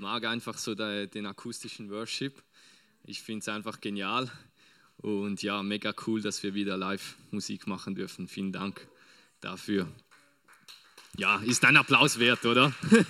mag 0.00 0.24
einfach 0.24 0.56
so 0.56 0.74
den 0.74 1.26
akustischen 1.26 1.90
Worship. 1.90 2.42
Ich 3.04 3.20
finde 3.20 3.40
es 3.40 3.48
einfach 3.48 3.78
genial 3.80 4.30
und 4.96 5.42
ja, 5.42 5.62
mega 5.62 5.92
cool, 6.06 6.22
dass 6.22 6.42
wir 6.42 6.54
wieder 6.54 6.78
live 6.78 7.16
Musik 7.30 7.66
machen 7.66 7.94
dürfen. 7.94 8.26
Vielen 8.26 8.52
Dank 8.52 8.88
dafür. 9.40 9.92
Ja, 11.16 11.40
ist 11.40 11.64
ein 11.64 11.76
Applaus 11.76 12.18
wert, 12.18 12.46
oder? 12.46 12.72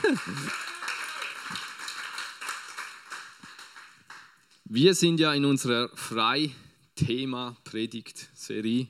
wir 4.64 4.94
sind 4.94 5.20
ja 5.20 5.34
in 5.34 5.44
unserer 5.44 5.94
Frei-Thema-Predigt-Serie. 5.96 8.88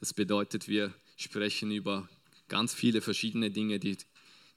Das 0.00 0.12
bedeutet, 0.12 0.68
wir 0.68 0.92
sprechen 1.16 1.70
über 1.70 2.06
ganz 2.48 2.74
viele 2.74 3.00
verschiedene 3.00 3.50
Dinge, 3.50 3.78
die 3.78 3.96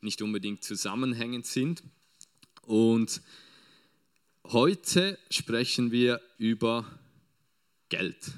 nicht 0.01 0.21
unbedingt 0.21 0.61
zusammenhängend 0.63 1.45
sind. 1.45 1.81
Und 2.65 3.21
heute 4.45 5.19
sprechen 5.29 5.91
wir 5.91 6.21
über 6.37 6.85
Geld. 7.89 8.31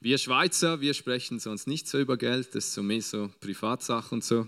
Wir 0.00 0.18
Schweizer, 0.18 0.80
wir 0.80 0.94
sprechen 0.94 1.38
sonst 1.38 1.66
nicht 1.66 1.88
so 1.88 1.98
über 1.98 2.16
Geld, 2.16 2.54
das 2.54 2.66
ist 2.66 2.74
so 2.74 2.82
mehr 2.82 3.02
so 3.02 3.30
Privatsache 3.40 4.14
und 4.14 4.24
so. 4.24 4.46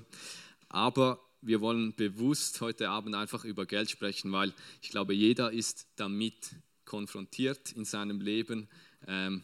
Aber 0.69 1.21
wir 1.41 1.61
wollen 1.61 1.95
bewusst 1.95 2.61
heute 2.61 2.88
Abend 2.88 3.15
einfach 3.15 3.45
über 3.45 3.66
Geld 3.66 3.91
sprechen, 3.91 4.33
weil 4.33 4.52
ich 4.83 4.91
glaube, 4.91 5.15
jeder 5.15 5.52
ist 5.52 5.87
damit 5.96 6.35
konfrontiert 6.85 7.73
in 7.73 7.85
seinem 7.85 8.21
Leben. 8.21 8.69
Ähm, 9.07 9.43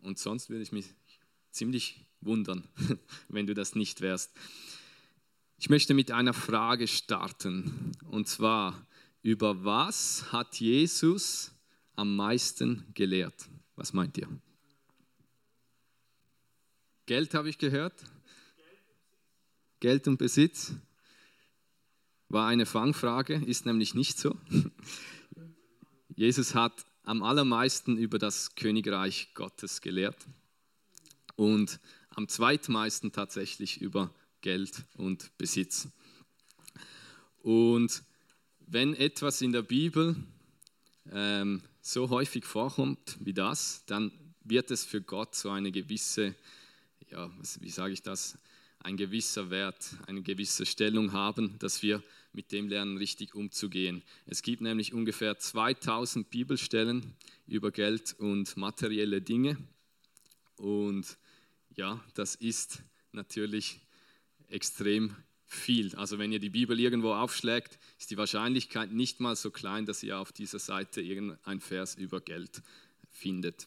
und 0.00 0.18
sonst 0.18 0.48
würde 0.48 0.62
ich 0.62 0.72
mich 0.72 0.86
ziemlich 1.50 2.04
wundern, 2.20 2.66
wenn 3.28 3.46
du 3.46 3.54
das 3.54 3.74
nicht 3.74 4.00
wärst. 4.00 4.32
Ich 5.60 5.68
möchte 5.68 5.92
mit 5.92 6.12
einer 6.12 6.34
Frage 6.34 6.86
starten. 6.86 7.90
Und 8.10 8.28
zwar, 8.28 8.86
über 9.22 9.64
was 9.64 10.30
hat 10.30 10.60
Jesus 10.60 11.50
am 11.96 12.14
meisten 12.14 12.86
gelehrt? 12.94 13.48
Was 13.74 13.92
meint 13.92 14.16
ihr? 14.18 14.28
Geld 17.06 17.34
habe 17.34 17.48
ich 17.48 17.58
gehört. 17.58 18.04
Geld 19.80 20.06
und 20.06 20.18
Besitz 20.18 20.74
war 22.28 22.46
eine 22.46 22.64
Fangfrage, 22.64 23.34
ist 23.34 23.66
nämlich 23.66 23.94
nicht 23.94 24.16
so. 24.16 24.36
Jesus 26.14 26.54
hat 26.54 26.84
am 27.02 27.24
allermeisten 27.24 27.98
über 27.98 28.20
das 28.20 28.54
Königreich 28.54 29.34
Gottes 29.34 29.80
gelehrt 29.80 30.18
und 31.34 31.80
am 32.10 32.28
zweitmeisten 32.28 33.10
tatsächlich 33.10 33.80
über 33.80 34.14
Geld 34.40 34.84
und 34.96 35.36
Besitz. 35.38 35.88
Und 37.42 38.02
wenn 38.66 38.94
etwas 38.94 39.40
in 39.40 39.52
der 39.52 39.62
Bibel 39.62 40.16
ähm, 41.10 41.62
so 41.80 42.10
häufig 42.10 42.44
vorkommt 42.44 43.16
wie 43.20 43.32
das, 43.32 43.84
dann 43.86 44.12
wird 44.44 44.70
es 44.70 44.84
für 44.84 45.00
Gott 45.00 45.34
so 45.34 45.50
eine 45.50 45.72
gewisse, 45.72 46.34
ja, 47.10 47.30
wie 47.60 47.70
sage 47.70 47.92
ich 47.92 48.02
das, 48.02 48.38
ein 48.80 48.96
gewisser 48.96 49.50
Wert, 49.50 49.96
eine 50.06 50.22
gewisse 50.22 50.66
Stellung 50.66 51.12
haben, 51.12 51.58
dass 51.58 51.82
wir 51.82 52.02
mit 52.32 52.52
dem 52.52 52.68
lernen, 52.68 52.96
richtig 52.98 53.34
umzugehen. 53.34 54.02
Es 54.26 54.42
gibt 54.42 54.60
nämlich 54.60 54.92
ungefähr 54.92 55.38
2000 55.38 56.30
Bibelstellen 56.30 57.14
über 57.46 57.70
Geld 57.70 58.14
und 58.18 58.56
materielle 58.56 59.20
Dinge. 59.20 59.56
Und 60.56 61.16
ja, 61.74 62.02
das 62.14 62.34
ist 62.34 62.82
natürlich 63.12 63.80
extrem 64.48 65.14
viel. 65.44 65.94
Also 65.96 66.18
wenn 66.18 66.30
ihr 66.30 66.40
die 66.40 66.50
Bibel 66.50 66.78
irgendwo 66.78 67.12
aufschlägt, 67.12 67.78
ist 67.98 68.10
die 68.10 68.16
Wahrscheinlichkeit 68.16 68.92
nicht 68.92 69.20
mal 69.20 69.34
so 69.34 69.50
klein, 69.50 69.86
dass 69.86 70.02
ihr 70.02 70.18
auf 70.18 70.30
dieser 70.32 70.58
Seite 70.58 71.00
irgendein 71.00 71.60
Vers 71.60 71.94
über 71.94 72.20
Geld 72.20 72.62
findet. 73.10 73.66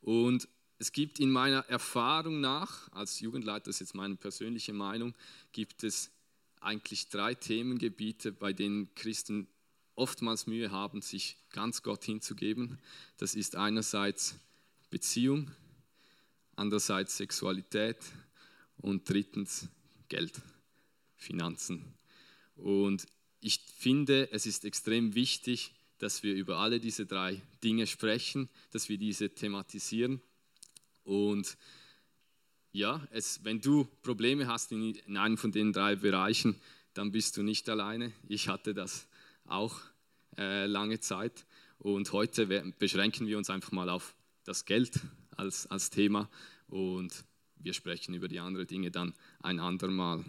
Und 0.00 0.48
es 0.78 0.92
gibt 0.92 1.20
in 1.20 1.30
meiner 1.30 1.60
Erfahrung 1.68 2.40
nach, 2.40 2.90
als 2.92 3.20
Jugendleiter, 3.20 3.66
das 3.66 3.76
ist 3.76 3.80
jetzt 3.80 3.94
meine 3.94 4.16
persönliche 4.16 4.72
Meinung, 4.72 5.14
gibt 5.52 5.84
es 5.84 6.10
eigentlich 6.60 7.08
drei 7.08 7.34
Themengebiete, 7.34 8.32
bei 8.32 8.52
denen 8.52 8.94
Christen 8.94 9.46
oftmals 9.94 10.46
Mühe 10.46 10.70
haben, 10.70 11.00
sich 11.00 11.36
ganz 11.50 11.82
Gott 11.82 12.04
hinzugeben. 12.04 12.78
Das 13.16 13.34
ist 13.34 13.56
einerseits 13.56 14.36
Beziehung, 14.90 15.50
andererseits 16.54 17.16
Sexualität 17.16 17.98
und 18.78 19.08
drittens 19.08 19.68
Geld, 20.08 20.40
Finanzen. 21.16 21.84
Und 22.56 23.06
ich 23.40 23.60
finde, 23.60 24.30
es 24.32 24.46
ist 24.46 24.64
extrem 24.64 25.14
wichtig, 25.14 25.72
dass 25.98 26.22
wir 26.22 26.34
über 26.34 26.58
alle 26.58 26.80
diese 26.80 27.06
drei 27.06 27.40
Dinge 27.62 27.86
sprechen, 27.86 28.48
dass 28.70 28.88
wir 28.88 28.98
diese 28.98 29.34
thematisieren. 29.34 30.20
Und 31.04 31.56
ja, 32.72 33.06
es, 33.10 33.44
wenn 33.44 33.60
du 33.60 33.88
Probleme 34.02 34.46
hast 34.46 34.72
in, 34.72 34.94
in 34.94 35.16
einem 35.16 35.38
von 35.38 35.52
den 35.52 35.72
drei 35.72 35.96
Bereichen, 35.96 36.60
dann 36.92 37.12
bist 37.12 37.36
du 37.36 37.42
nicht 37.42 37.68
alleine. 37.68 38.12
Ich 38.28 38.48
hatte 38.48 38.74
das 38.74 39.06
auch 39.44 39.80
äh, 40.36 40.66
lange 40.66 41.00
Zeit. 41.00 41.46
Und 41.78 42.12
heute 42.12 42.46
beschränken 42.78 43.26
wir 43.26 43.38
uns 43.38 43.50
einfach 43.50 43.72
mal 43.72 43.88
auf 43.88 44.14
das 44.44 44.64
Geld 44.64 45.00
als, 45.36 45.66
als 45.66 45.90
Thema. 45.90 46.28
Und 46.68 47.24
wir 47.58 47.72
sprechen 47.72 48.14
über 48.14 48.28
die 48.28 48.40
anderen 48.40 48.66
Dinge 48.66 48.90
dann 48.90 49.14
ein 49.40 49.60
andermal. 49.60 50.24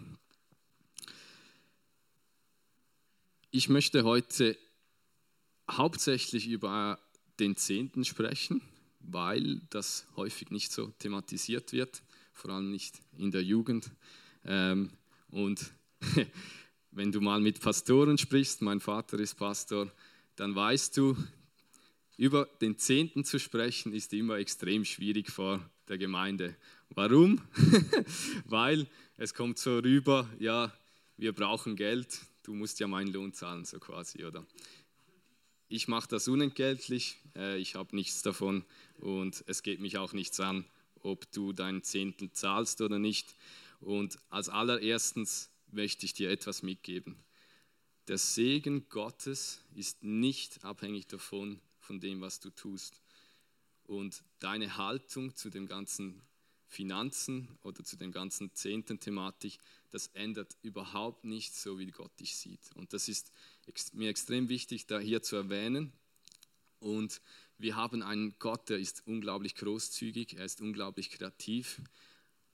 Ich 3.50 3.68
möchte 3.68 4.04
heute 4.04 4.56
hauptsächlich 5.70 6.48
über 6.48 6.98
den 7.38 7.56
Zehnten 7.56 8.04
sprechen, 8.04 8.60
weil 9.00 9.60
das 9.70 10.06
häufig 10.16 10.50
nicht 10.50 10.72
so 10.72 10.88
thematisiert 10.98 11.72
wird, 11.72 12.02
vor 12.32 12.50
allem 12.50 12.70
nicht 12.70 13.00
in 13.16 13.30
der 13.30 13.42
Jugend. 13.42 13.90
Ähm, 14.44 14.90
und 15.30 15.72
wenn 16.90 17.12
du 17.12 17.20
mal 17.20 17.40
mit 17.40 17.60
Pastoren 17.60 18.18
sprichst, 18.18 18.62
mein 18.62 18.80
Vater 18.80 19.18
ist 19.18 19.36
Pastor, 19.36 19.90
dann 20.36 20.54
weißt 20.54 20.96
du, 20.96 21.16
über 22.18 22.46
den 22.60 22.76
Zehnten 22.76 23.24
zu 23.24 23.38
sprechen, 23.38 23.94
ist 23.94 24.12
immer 24.12 24.38
extrem 24.38 24.84
schwierig 24.84 25.30
vor 25.30 25.66
der 25.86 25.98
Gemeinde. 25.98 26.56
Warum? 26.90 27.40
Weil 28.44 28.88
es 29.16 29.34
kommt 29.34 29.58
so 29.58 29.78
rüber, 29.78 30.28
ja, 30.40 30.76
wir 31.16 31.32
brauchen 31.32 31.76
Geld, 31.76 32.20
du 32.42 32.54
musst 32.54 32.80
ja 32.80 32.88
meinen 32.88 33.12
Lohn 33.12 33.32
zahlen, 33.32 33.64
so 33.64 33.78
quasi, 33.78 34.24
oder? 34.24 34.44
Ich 35.68 35.86
mache 35.86 36.08
das 36.08 36.26
unentgeltlich, 36.26 37.16
äh, 37.36 37.56
ich 37.58 37.76
habe 37.76 37.94
nichts 37.94 38.20
davon 38.22 38.64
und 38.98 39.44
es 39.46 39.62
geht 39.62 39.80
mich 39.80 39.96
auch 39.96 40.12
nichts 40.12 40.40
an, 40.40 40.64
ob 41.00 41.30
du 41.30 41.52
deinen 41.52 41.84
Zehntel 41.84 42.32
zahlst 42.32 42.80
oder 42.80 42.98
nicht. 42.98 43.36
Und 43.80 44.18
als 44.28 44.48
allererstens 44.48 45.50
möchte 45.70 46.04
ich 46.04 46.14
dir 46.14 46.30
etwas 46.30 46.64
mitgeben. 46.64 47.16
Der 48.08 48.18
Segen 48.18 48.88
Gottes 48.88 49.60
ist 49.76 50.02
nicht 50.02 50.64
abhängig 50.64 51.06
davon, 51.06 51.60
von 51.88 52.00
dem, 52.00 52.20
was 52.20 52.38
du 52.38 52.50
tust. 52.50 53.02
Und 53.84 54.22
deine 54.38 54.76
Haltung 54.76 55.34
zu 55.34 55.48
dem 55.48 55.66
ganzen 55.66 56.22
Finanzen 56.66 57.48
oder 57.62 57.82
zu 57.82 57.96
dem 57.96 58.12
ganzen 58.12 58.54
Zehnten-Thematik, 58.54 59.58
das 59.90 60.08
ändert 60.08 60.54
überhaupt 60.60 61.24
nicht 61.24 61.54
so, 61.54 61.78
wie 61.78 61.90
Gott 61.90 62.12
dich 62.20 62.36
sieht. 62.36 62.60
Und 62.74 62.92
das 62.92 63.08
ist 63.08 63.32
mir 63.94 64.10
extrem 64.10 64.50
wichtig, 64.50 64.86
da 64.86 64.98
hier 64.98 65.22
zu 65.22 65.36
erwähnen. 65.36 65.94
Und 66.78 67.22
wir 67.56 67.74
haben 67.74 68.02
einen 68.02 68.38
Gott, 68.38 68.68
der 68.68 68.78
ist 68.78 69.06
unglaublich 69.06 69.54
großzügig, 69.54 70.36
er 70.36 70.44
ist 70.44 70.60
unglaublich 70.60 71.10
kreativ. 71.10 71.80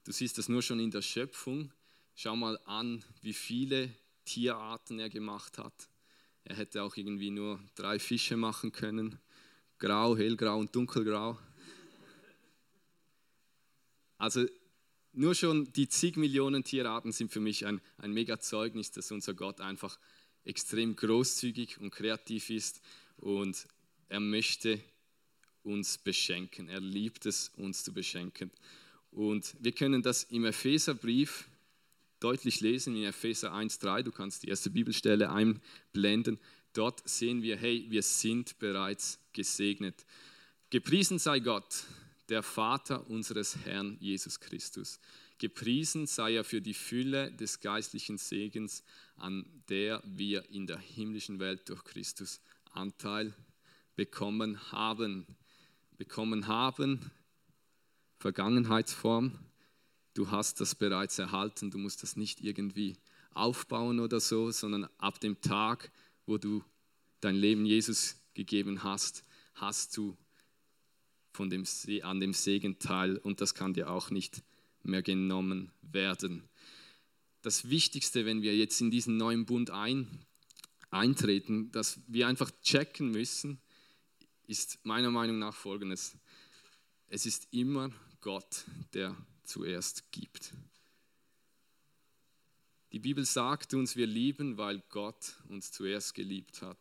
Du 0.05 0.12
siehst 0.12 0.39
das 0.39 0.49
nur 0.49 0.62
schon 0.62 0.78
in 0.78 0.93
der 0.93 1.03
Schöpfung. 1.03 1.73
Schau 2.15 2.37
mal 2.37 2.56
an, 2.67 3.05
wie 3.21 3.34
viele 3.34 3.93
Tierarten 4.25 5.00
er 5.00 5.11
gemacht 5.11 5.59
hat. 5.59 5.91
Er 6.44 6.56
hätte 6.56 6.85
auch 6.85 6.97
irgendwie 6.97 7.31
nur 7.31 7.59
drei 7.75 7.99
Fische 7.99 8.37
machen 8.37 8.70
können. 8.70 9.19
Grau, 9.85 10.17
hellgrau 10.17 10.61
und 10.61 10.75
dunkelgrau. 10.75 11.39
Also 14.17 14.47
nur 15.13 15.35
schon 15.35 15.71
die 15.75 15.89
zig 15.89 16.17
Millionen 16.17 16.65
Tierarten 16.65 17.13
sind 17.13 17.31
für 17.31 17.41
mich 17.41 17.67
ein, 17.67 17.83
ein 17.99 18.11
mega 18.11 18.41
Zeugnis, 18.41 18.93
dass 18.93 19.13
unser 19.13 19.35
Gott 19.35 19.61
einfach 19.61 19.99
extrem 20.43 20.97
großzügig 20.97 21.81
und 21.81 21.91
kreativ 21.91 22.49
ist 22.49 22.81
und 23.19 23.69
er 24.09 24.21
möchte 24.21 24.81
uns 25.65 25.99
beschenken. 25.99 26.71
Er 26.71 26.81
liebt 26.81 27.27
es, 27.27 27.51
uns 27.51 27.85
zu 27.85 27.93
beschenken. 27.93 28.51
Und 29.11 29.55
wir 29.61 29.73
können 29.73 30.03
das 30.03 30.25
im 30.25 30.47
Epheserbrief 30.47 31.47
deutlich 32.21 32.63
lesen, 32.63 32.97
in 32.97 33.05
Epheser 33.05 33.53
1,3. 33.53 34.03
Du 34.03 34.13
kannst 34.13 34.45
die 34.45 34.49
erste 34.49 34.71
Bibelstelle 34.71 35.31
einblenden. 35.31 36.39
Dort 36.75 37.09
sehen 37.09 37.43
wir, 37.43 37.56
hey, 37.56 37.87
wir 37.88 38.03
sind 38.03 38.59
bereits 38.59 39.19
gesegnet. 39.32 40.05
Gepriesen 40.71 41.19
sei 41.19 41.38
Gott, 41.38 41.85
der 42.29 42.43
Vater 42.43 43.09
unseres 43.09 43.56
Herrn 43.65 43.97
Jesus 44.00 44.41
Christus. 44.41 44.99
Gepriesen 45.38 46.06
sei 46.06 46.35
er 46.35 46.44
für 46.44 46.61
die 46.61 46.75
Fülle 46.75 47.31
des 47.32 47.61
geistlichen 47.61 48.19
Segens, 48.19 48.82
an 49.17 49.47
der 49.69 50.03
wir 50.05 50.49
in 50.50 50.67
der 50.67 50.79
himmlischen 50.79 51.38
Welt 51.38 51.69
durch 51.69 51.85
Christus 51.85 52.41
Anteil 52.73 53.32
bekommen 53.94 54.73
haben. 54.73 55.26
Bekommen 55.97 56.49
haben, 56.49 57.11
Vergangenheitsform. 58.19 59.38
Du 60.15 60.31
hast 60.31 60.61
das 60.61 60.75
bereits 60.75 61.19
erhalten, 61.21 61.71
du 61.71 61.79
musst 61.79 62.03
das 62.03 62.17
nicht 62.17 62.41
irgendwie 62.41 62.97
aufbauen 63.32 64.00
oder 64.00 64.19
so, 64.19 64.50
sondern 64.50 64.88
ab 64.99 65.21
dem 65.21 65.41
Tag, 65.41 65.91
wo 66.26 66.38
du 66.38 66.65
dein 67.21 67.37
Leben 67.37 67.67
Jesus 67.67 68.17
gegeben 68.35 68.82
hast, 68.82 69.25
hast 69.55 69.97
du 69.97 70.17
von 71.32 71.50
dem, 71.50 71.65
an 72.03 72.21
dem 72.21 72.32
Segen 72.32 72.79
teil 72.79 73.17
und 73.17 73.41
das 73.41 73.55
kann 73.55 73.75
dir 73.75 73.91
auch 73.91 74.11
nicht 74.11 74.43
mehr 74.82 75.03
genommen 75.03 75.71
werden. 75.82 76.44
Das 77.43 77.69
Wichtigste, 77.69 78.25
wenn 78.25 78.43
wir 78.43 78.56
jetzt 78.56 78.81
in 78.81 78.91
diesen 78.91 79.17
neuen 79.17 79.44
Bund 79.44 79.71
ein, 79.71 80.09
eintreten, 80.91 81.73
dass 81.73 82.00
wir 82.06 82.29
einfach 82.29 82.50
checken 82.62 83.11
müssen, 83.11 83.59
ist 84.47 84.79
meiner 84.85 85.11
Meinung 85.11 85.38
nach 85.38 85.55
folgendes. 85.55 86.17
Es 87.09 87.26
ist 87.26 87.49
immer 87.50 87.91
Gott, 88.21 88.65
der 88.93 89.17
zuerst 89.44 90.11
gibt. 90.12 90.55
Die 92.94 93.00
Bibel 93.00 93.25
sagt 93.25 93.75
uns, 93.75 93.96
wir 93.96 94.06
lieben, 94.06 94.56
weil 94.56 94.81
Gott 94.88 95.35
uns 95.49 95.73
zuerst 95.73 96.14
geliebt 96.14 96.62
hat. 96.62 96.79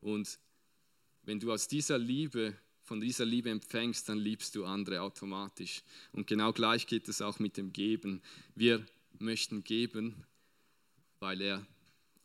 Und 0.00 0.38
wenn 1.24 1.38
du 1.38 1.52
aus 1.52 1.68
dieser 1.68 1.98
Liebe, 1.98 2.56
von 2.80 2.98
dieser 2.98 3.26
Liebe 3.26 3.50
empfängst, 3.50 4.08
dann 4.08 4.16
liebst 4.16 4.56
du 4.56 4.64
andere 4.64 5.02
automatisch. 5.02 5.82
Und 6.12 6.26
genau 6.26 6.54
gleich 6.54 6.86
geht 6.86 7.08
es 7.08 7.20
auch 7.20 7.38
mit 7.40 7.58
dem 7.58 7.74
Geben. 7.74 8.22
Wir 8.54 8.86
möchten 9.18 9.64
geben, 9.64 10.24
weil 11.18 11.42
er 11.42 11.66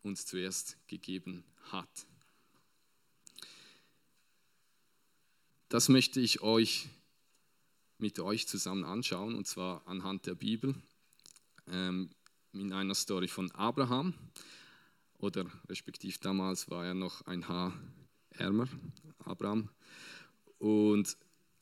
uns 0.01 0.25
zuerst 0.25 0.78
gegeben 0.88 1.44
hat. 1.74 2.08
Das 5.68 5.90
möchte 5.90 6.22
ich 6.22 6.40
euch 6.40 6.88
mit 7.98 8.18
euch 8.22 8.48
zusammen 8.48 8.86
anschauen, 8.86 9.36
und 9.36 9.46
zwar 9.46 9.86
anhand 9.86 10.25
der 10.25 10.36
Bibel, 10.36 10.74
ähm, 11.68 12.12
in 12.56 12.74
einer 12.74 12.96
Story 12.96 13.28
von 13.28 13.52
Abraham, 13.52 14.13
oder 15.19 15.46
respektiv 15.69 16.19
damals 16.19 16.69
war 16.69 16.86
er 16.86 16.94
noch 16.94 17.25
ein 17.25 17.48
Haar 17.48 17.74
ärmer, 18.31 18.68
Abraham. 19.24 19.69
Und 20.60 21.18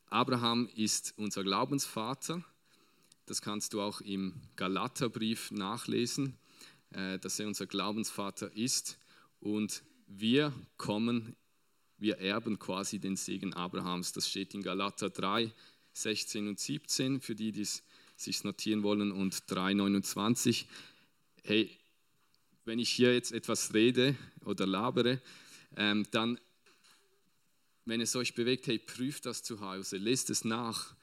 Abraham 0.07 0.69
ist 0.75 1.13
unser 1.17 1.43
Glaubensvater. 1.43 2.43
Das 3.25 3.41
kannst 3.41 3.73
du 3.73 3.81
auch 3.81 4.01
im 4.01 4.33
Galaterbrief 4.55 5.51
nachlesen, 5.51 6.35
äh, 6.91 7.19
dass 7.19 7.39
er 7.39 7.47
unser 7.47 7.67
Glaubensvater 7.67 8.51
ist. 8.55 8.99
Und 9.39 9.83
wir 10.07 10.53
kommen, 10.77 11.35
wir 11.97 12.19
erben 12.19 12.59
quasi 12.59 12.99
den 12.99 13.15
Segen 13.15 13.53
Abrahams. 13.53 14.11
Das 14.11 14.27
steht 14.27 14.53
in 14.53 14.61
Galater 14.61 15.09
3, 15.09 15.51
16 15.93 16.47
und 16.47 16.59
17, 16.59 17.21
für 17.21 17.35
die, 17.35 17.51
die 17.51 17.61
es 17.61 17.83
sich 18.15 18.43
notieren 18.43 18.83
wollen, 18.83 19.11
und 19.11 19.43
3, 19.47 19.73
29. 19.73 20.67
Hey, 21.43 21.69
wenn 22.65 22.79
ich 22.79 22.89
hier 22.89 23.13
jetzt 23.13 23.31
etwas 23.31 23.73
rede 23.73 24.15
oder 24.45 24.65
labere, 24.65 25.21
ähm, 25.75 26.05
dann, 26.11 26.39
wenn 27.85 28.01
es 28.01 28.15
euch 28.15 28.33
bewegt, 28.33 28.67
hey, 28.67 28.79
prüft 28.79 29.25
das 29.25 29.43
zu 29.43 29.59
Hause, 29.59 29.97
lest 29.97 30.29
es 30.29 30.45
nach, 30.45 30.95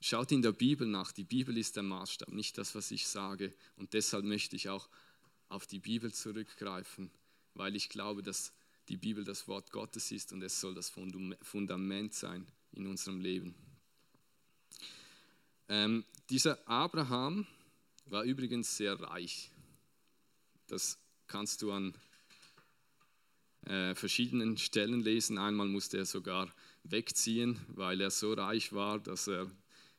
schaut 0.00 0.32
in 0.32 0.42
der 0.42 0.52
Bibel 0.52 0.86
nach. 0.86 1.12
Die 1.12 1.24
Bibel 1.24 1.56
ist 1.58 1.76
der 1.76 1.82
Maßstab, 1.82 2.32
nicht 2.32 2.56
das, 2.58 2.74
was 2.74 2.90
ich 2.90 3.06
sage. 3.06 3.54
Und 3.76 3.92
deshalb 3.92 4.24
möchte 4.24 4.56
ich 4.56 4.68
auch 4.68 4.88
auf 5.48 5.66
die 5.66 5.80
Bibel 5.80 6.12
zurückgreifen, 6.12 7.10
weil 7.54 7.76
ich 7.76 7.88
glaube, 7.88 8.22
dass 8.22 8.52
die 8.88 8.96
Bibel 8.96 9.24
das 9.24 9.46
Wort 9.48 9.70
Gottes 9.70 10.10
ist 10.10 10.32
und 10.32 10.42
es 10.42 10.60
soll 10.60 10.74
das 10.74 10.92
Fundament 11.42 12.14
sein 12.14 12.46
in 12.72 12.86
unserem 12.86 13.20
Leben. 13.20 13.54
Ähm, 15.72 16.04
dieser 16.28 16.58
Abraham 16.68 17.46
war 18.04 18.24
übrigens 18.24 18.76
sehr 18.76 19.00
reich. 19.00 19.50
Das 20.66 20.98
kannst 21.26 21.62
du 21.62 21.72
an 21.72 21.94
äh, 23.64 23.94
verschiedenen 23.94 24.58
Stellen 24.58 25.00
lesen. 25.00 25.38
Einmal 25.38 25.68
musste 25.68 25.96
er 25.96 26.04
sogar 26.04 26.52
wegziehen, 26.84 27.58
weil 27.68 28.02
er 28.02 28.10
so 28.10 28.34
reich 28.34 28.74
war, 28.74 28.98
dass 28.98 29.28
er 29.28 29.50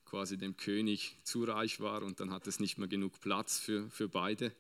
quasi 0.06 0.38
dem 0.38 0.58
König 0.58 1.18
zu 1.24 1.44
reich 1.44 1.80
war 1.80 2.04
und 2.04 2.20
dann 2.20 2.30
hat 2.30 2.46
es 2.46 2.60
nicht 2.60 2.78
mehr 2.78 2.88
genug 2.88 3.20
Platz 3.20 3.58
für, 3.58 3.90
für 3.90 4.08
beide. 4.08 4.54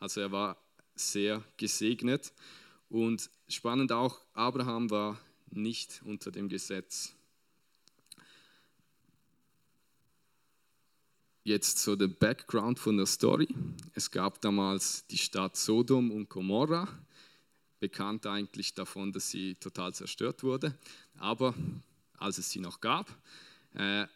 Also 0.00 0.22
er 0.22 0.32
war 0.32 0.60
sehr 0.96 1.44
gesegnet. 1.56 2.32
Und 2.88 3.30
spannend 3.46 3.92
auch, 3.92 4.20
Abraham 4.32 4.90
war 4.90 5.20
nicht 5.50 6.02
unter 6.04 6.32
dem 6.32 6.48
Gesetz. 6.48 7.14
Jetzt 11.48 11.78
so 11.78 11.96
der 11.96 12.08
Background 12.08 12.78
von 12.78 12.98
der 12.98 13.06
Story. 13.06 13.48
Es 13.94 14.10
gab 14.10 14.38
damals 14.42 15.06
die 15.06 15.16
Stadt 15.16 15.56
Sodom 15.56 16.10
und 16.10 16.28
Gomorra, 16.28 16.86
bekannt 17.80 18.26
eigentlich 18.26 18.74
davon, 18.74 19.12
dass 19.12 19.30
sie 19.30 19.54
total 19.54 19.94
zerstört 19.94 20.42
wurde. 20.42 20.76
Aber 21.16 21.54
als 22.18 22.36
es 22.36 22.50
sie 22.50 22.60
noch 22.60 22.82
gab, 22.82 23.08
äh, 23.72 24.06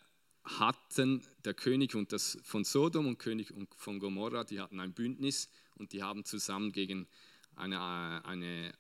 hatten 0.44 1.22
der 1.46 1.54
König 1.54 1.94
und 1.94 2.12
das 2.12 2.36
von 2.44 2.64
Sodom 2.64 3.06
und 3.06 3.18
König 3.18 3.50
von 3.78 3.98
Gomorra, 3.98 4.44
die 4.44 4.60
hatten 4.60 4.78
ein 4.78 4.92
Bündnis 4.92 5.48
und 5.76 5.94
die 5.94 6.02
haben 6.02 6.26
zusammen 6.26 6.70
gegen 6.70 7.08
eine, 7.56 8.22
eine 8.26 8.74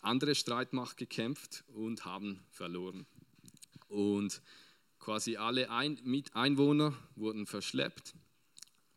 andere 0.00 0.34
Streitmacht 0.34 0.96
gekämpft 0.96 1.62
und 1.68 2.04
haben 2.04 2.40
verloren. 2.50 3.06
Und 3.86 4.42
Quasi 5.06 5.36
alle 5.36 5.70
Ein 5.70 6.00
Einwohner 6.32 6.92
wurden 7.14 7.46
verschleppt, 7.46 8.12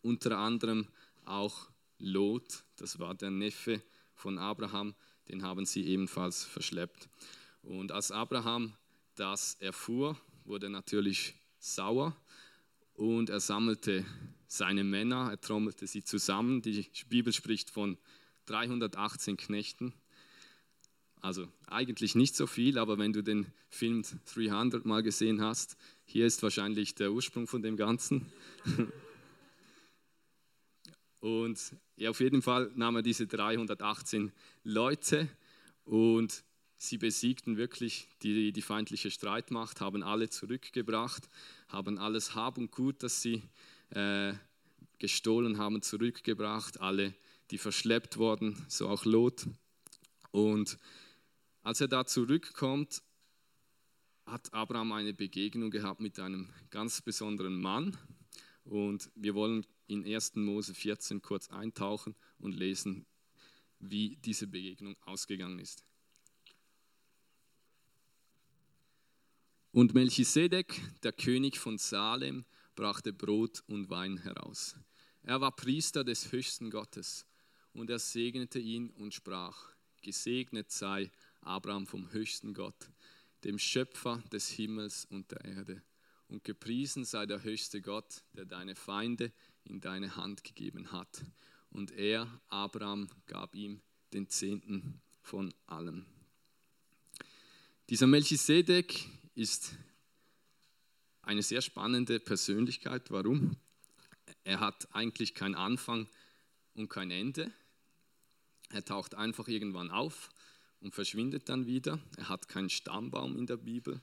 unter 0.02 0.40
anderem 0.40 0.88
auch 1.24 1.70
Lot, 2.00 2.64
das 2.78 2.98
war 2.98 3.14
der 3.14 3.30
Neffe 3.30 3.84
von 4.16 4.40
Abraham, 4.40 4.96
den 5.28 5.44
haben 5.44 5.68
sie 5.68 5.86
ebenfalls 5.86 6.46
verschleppt. 6.46 7.10
Und 7.62 7.92
als 7.92 8.10
Abraham 8.10 8.74
das 9.14 9.54
erfuhr, 9.60 10.20
wurde 10.46 10.66
er 10.66 10.72
natürlich 10.72 11.36
sauer 11.60 12.16
und 12.96 13.30
er 13.30 13.40
sammelte 13.40 14.04
seine 14.48 14.84
Männer, 14.84 15.30
er 15.30 15.40
trommelte 15.40 15.86
sie 15.86 16.04
zusammen. 16.04 16.64
Die 16.64 16.90
Bibel 17.08 17.34
spricht 17.34 17.70
von 17.70 18.00
318 18.48 19.38
Knechten 19.38 19.94
also 21.22 21.48
eigentlich 21.68 22.16
nicht 22.16 22.36
so 22.36 22.48
viel, 22.48 22.78
aber 22.78 22.98
wenn 22.98 23.14
du 23.14 23.22
den 23.22 23.48
Film 23.70 24.04
300 24.34 24.86
mal 24.86 25.04
gesehen 25.04 25.42
hast, 25.42 25.78
hier 26.12 26.26
ist 26.26 26.42
wahrscheinlich 26.42 26.96
der 26.96 27.12
Ursprung 27.12 27.46
von 27.46 27.62
dem 27.62 27.78
Ganzen. 27.78 28.26
Und 31.20 31.60
ja, 31.98 32.10
auf 32.10 32.20
jeden 32.20 32.42
Fall 32.42 32.72
nahm 32.76 32.96
er 32.96 33.02
diese 33.04 33.28
318 33.28 34.32
Leute 34.64 35.28
und 35.84 36.46
sie 36.78 36.98
besiegten 36.98 37.58
wirklich 37.58 38.08
die, 38.24 38.54
die 38.54 38.62
feindliche 38.62 39.12
Streitmacht, 39.12 39.82
haben 39.82 40.02
alle 40.02 40.30
zurückgebracht, 40.30 41.30
haben 41.68 41.98
alles 41.98 42.36
Hab 42.36 42.58
und 42.58 42.72
Gut, 42.72 43.04
das 43.04 43.22
sie 43.22 43.44
äh, 43.90 44.34
gestohlen 44.98 45.58
haben, 45.58 45.82
zurückgebracht, 45.82 46.80
alle, 46.80 47.14
die 47.52 47.58
verschleppt 47.58 48.16
wurden, 48.16 48.66
so 48.70 48.88
auch 48.88 49.04
Lot. 49.04 49.46
Und 50.32 50.78
als 51.64 51.82
er 51.82 51.90
da 51.90 52.06
zurückkommt, 52.06 53.02
hat 54.32 54.54
Abraham 54.54 54.92
eine 54.92 55.14
Begegnung 55.14 55.72
gehabt 55.72 56.00
mit 56.00 56.20
einem 56.20 56.50
ganz 56.70 57.02
besonderen 57.02 57.60
Mann. 57.60 57.98
Und 58.64 59.10
wir 59.16 59.34
wollen 59.34 59.66
in 59.88 60.06
1. 60.06 60.36
Mose 60.36 60.74
14 60.74 61.22
kurz 61.22 61.50
eintauchen 61.50 62.16
und 62.38 62.54
lesen, 62.54 63.06
wie 63.80 64.18
diese 64.18 64.48
Begegnung 64.48 64.96
ausgegangen 65.02 65.60
ist. 65.60 65.84
Und 69.72 69.94
Melchisedek, 69.94 70.82
der 71.04 71.14
König 71.14 71.58
von 71.58 71.78
Salem, 71.78 72.46
brachte 72.76 73.14
Brot 73.14 73.64
und 73.68 73.90
Wein 73.90 74.18
heraus. 74.18 74.76
Er 75.24 75.42
war 75.42 75.56
Priester 75.56 76.04
des 76.04 76.32
höchsten 76.32 76.70
Gottes 76.70 77.26
und 77.74 77.90
er 77.90 78.00
segnete 78.00 78.60
ihn 78.60 78.90
und 78.90 79.14
sprach, 79.14 79.70
gesegnet 80.02 80.72
sei 80.72 81.12
Abraham 81.42 81.88
vom 81.88 82.12
höchsten 82.12 82.54
Gott, 82.54 82.90
dem 83.44 83.60
Schöpfer 83.60 84.24
des 84.32 84.50
Himmels 84.50 85.06
und 85.06 85.32
der 85.32 85.46
Erde. 85.46 85.82
Und 86.28 86.44
gepriesen 86.44 87.06
sei 87.06 87.26
der 87.26 87.44
höchste 87.44 87.82
Gott, 87.82 88.24
der 88.34 88.46
deine 88.46 88.76
Feinde 88.76 89.32
in 89.64 89.82
deine 89.82 90.16
Hand 90.16 90.44
gegeben 90.44 90.92
hat. 90.92 91.24
Und 91.72 91.92
er, 91.92 92.28
Abraham, 92.48 93.10
gab 93.26 93.56
ihm 93.56 93.82
den 94.14 94.30
Zehnten 94.30 95.02
von 95.22 95.54
allem. 95.66 96.06
Dieser 97.90 98.08
Melchisedek 98.08 99.08
ist 99.36 99.76
eine 101.22 101.42
sehr 101.42 101.62
spannende 101.62 102.20
Persönlichkeit. 102.20 103.10
Warum? 103.12 103.58
er 104.44 104.60
hat 104.60 104.88
eigentlich 104.94 105.36
keinen 105.36 105.56
Anfang 105.56 106.08
und 106.74 106.90
kein 106.90 107.12
Ende. 107.12 107.52
Er 108.70 108.84
taucht 108.86 109.16
einfach 109.16 109.48
irgendwann 109.48 109.92
auf 109.92 110.30
und 110.82 110.94
verschwindet 110.94 111.50
dann 111.50 111.66
wieder. 111.66 112.00
Er 112.18 112.30
hat 112.30 112.48
keinen 112.48 112.70
Stammbaum 112.70 113.38
in 113.38 113.46
der 113.46 113.58
Bibel. 113.58 114.02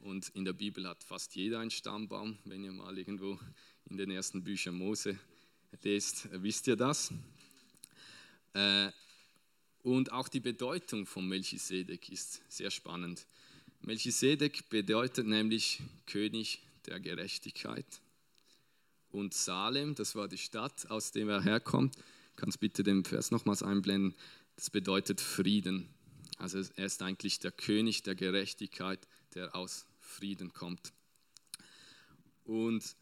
Und 0.00 0.30
in 0.30 0.44
der 0.44 0.52
Bibel 0.52 0.86
hat 0.88 1.04
fast 1.04 1.34
jeder 1.36 1.60
einen 1.60 1.70
Stammbaum. 1.70 2.38
Wenn 2.44 2.64
ihr 2.64 2.72
mal 2.72 2.98
irgendwo 2.98 3.38
in 3.86 3.96
den 3.96 4.10
ersten 4.10 4.42
Büchern 4.42 4.74
Mose 4.74 5.18
lest, 5.82 6.28
wisst 6.32 6.66
ihr 6.66 6.76
das. 6.76 7.12
Äh, 8.54 8.90
und 9.82 10.12
auch 10.12 10.28
die 10.28 10.40
Bedeutung 10.40 11.06
von 11.06 11.26
Melchisedek 11.26 12.08
ist 12.08 12.42
sehr 12.48 12.70
spannend. 12.70 13.26
Melchisedek 13.80 14.68
bedeutet 14.68 15.26
nämlich 15.26 15.82
König 16.06 16.60
der 16.86 17.00
Gerechtigkeit. 17.00 18.00
Und 19.10 19.34
Salem, 19.34 19.94
das 19.94 20.14
war 20.14 20.28
die 20.28 20.38
Stadt, 20.38 20.88
aus 20.90 21.12
der 21.12 21.28
er 21.28 21.42
herkommt, 21.42 21.96
kannst 22.36 22.60
bitte 22.60 22.82
den 22.82 23.04
Vers 23.04 23.30
nochmals 23.30 23.62
einblenden, 23.62 24.14
das 24.56 24.70
bedeutet 24.70 25.20
Frieden. 25.20 25.88
Also 26.42 26.60
er 26.74 26.86
ist 26.86 27.00
eigentlich 27.02 27.38
der 27.38 27.52
König 27.52 28.02
der 28.02 28.16
Gerechtigkeit, 28.16 29.06
der 29.34 29.54
aus 29.54 29.86
Frieden 30.00 30.52
kommt. 30.52 30.92
Und 32.42 32.96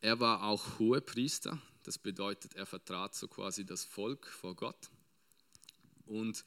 er 0.00 0.18
war 0.18 0.44
auch 0.44 0.78
Hohepriester, 0.78 1.60
das 1.82 1.98
bedeutet, 1.98 2.54
er 2.54 2.64
vertrat 2.64 3.14
so 3.14 3.28
quasi 3.28 3.66
das 3.66 3.84
Volk 3.84 4.26
vor 4.28 4.56
Gott. 4.56 4.88
Und 6.06 6.42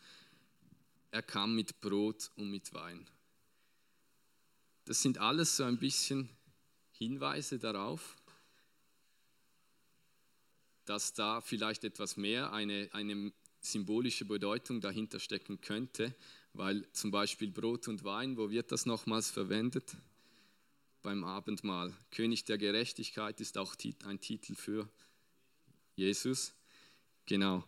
er 1.12 1.22
kam 1.22 1.56
mit 1.56 1.80
Brot 1.82 2.32
und 2.36 2.50
mit 2.50 2.74
Wein. 2.74 3.08
Das 4.86 5.04
sind 5.04 5.20
alles 5.20 5.56
so 5.56 5.66
ein 5.66 5.78
bisschen 5.78 6.30
Hinweise 6.94 7.60
darauf, 7.60 8.16
dass 10.86 11.14
da 11.14 11.42
vielleicht 11.42 11.84
etwas 11.84 12.18
mehr 12.18 12.54
eine, 12.54 12.90
eine 12.92 13.32
symbolische 13.62 14.26
Bedeutung 14.26 14.82
dahinter 14.82 15.20
stecken 15.20 15.62
könnte, 15.62 16.16
weil 16.54 16.90
zum 16.92 17.12
Beispiel 17.12 17.52
Brot 17.52 17.88
und 17.88 18.04
Wein, 18.04 18.38
wo 18.38 18.50
wird 18.50 18.72
das 18.72 18.86
nochmals 18.86 19.30
verwendet? 19.30 19.96
Beim 21.02 21.24
Abendmahl. 21.24 21.94
König 22.12 22.46
der 22.46 22.58
Gerechtigkeit 22.58 23.40
ist 23.40 23.58
auch 23.58 23.76
ein 24.06 24.20
Titel 24.20 24.56
für 24.56 24.90
Jesus. 25.96 26.54
Genau. 27.26 27.64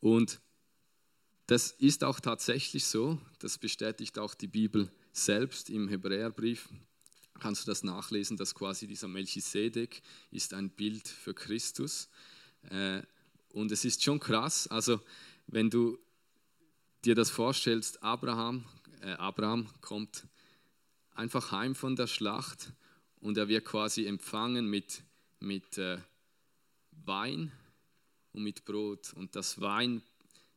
Und 0.00 0.40
das 1.46 1.72
ist 1.72 2.04
auch 2.04 2.20
tatsächlich 2.20 2.84
so, 2.84 3.18
das 3.38 3.58
bestätigt 3.58 4.18
auch 4.18 4.34
die 4.34 4.46
Bibel 4.46 4.90
selbst 5.12 5.70
im 5.70 5.88
Hebräerbrief. 5.88 6.68
Kannst 7.40 7.66
du 7.66 7.70
das 7.70 7.82
nachlesen, 7.84 8.36
dass 8.36 8.54
quasi 8.54 8.86
dieser 8.86 9.08
Melchisedek 9.08 10.02
ist 10.30 10.52
ein 10.54 10.70
Bild 10.70 11.08
für 11.08 11.34
Christus. 11.34 12.08
Äh, 12.70 13.02
und 13.52 13.72
es 13.72 13.84
ist 13.84 14.02
schon 14.02 14.20
krass, 14.20 14.66
also 14.68 15.00
wenn 15.48 15.70
du 15.70 15.98
dir 17.04 17.14
das 17.14 17.30
vorstellst, 17.30 18.02
Abraham, 18.02 18.64
äh, 19.02 19.12
Abraham 19.12 19.68
kommt 19.80 20.26
einfach 21.14 21.52
heim 21.52 21.74
von 21.74 21.96
der 21.96 22.06
Schlacht 22.06 22.72
und 23.20 23.36
er 23.36 23.48
wird 23.48 23.64
quasi 23.64 24.06
empfangen 24.06 24.68
mit, 24.68 25.02
mit 25.40 25.78
äh, 25.78 25.98
Wein 27.04 27.50
und 28.32 28.42
mit 28.42 28.64
Brot. 28.64 29.12
Und 29.14 29.34
das 29.34 29.60
Wein 29.60 30.02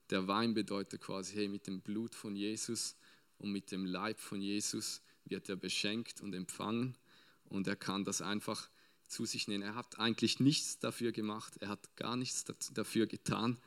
der 0.09 0.27
Wein 0.27 0.53
bedeutet 0.53 1.01
quasi, 1.01 1.35
hey, 1.35 1.47
mit 1.47 1.67
dem 1.67 1.81
Blut 1.81 2.13
von 2.13 2.35
Jesus 2.35 2.95
und 3.37 3.51
mit 3.51 3.71
dem 3.71 3.85
Leib 3.85 4.19
von 4.19 4.41
Jesus 4.41 5.01
wird 5.25 5.47
er 5.47 5.55
beschenkt 5.55 6.21
und 6.21 6.33
empfangen 6.33 6.97
und 7.45 7.67
er 7.67 7.77
kann 7.77 8.03
das 8.03 8.21
einfach 8.21 8.69
zu 9.07 9.25
sich 9.25 9.47
nehmen. 9.47 9.63
Er 9.63 9.75
hat 9.75 9.99
eigentlich 9.99 10.39
nichts 10.39 10.79
dafür 10.79 11.11
gemacht, 11.11 11.57
er 11.61 11.69
hat 11.69 11.95
gar 11.95 12.17
nichts 12.17 12.45
dafür 12.73 13.07
getan. 13.07 13.57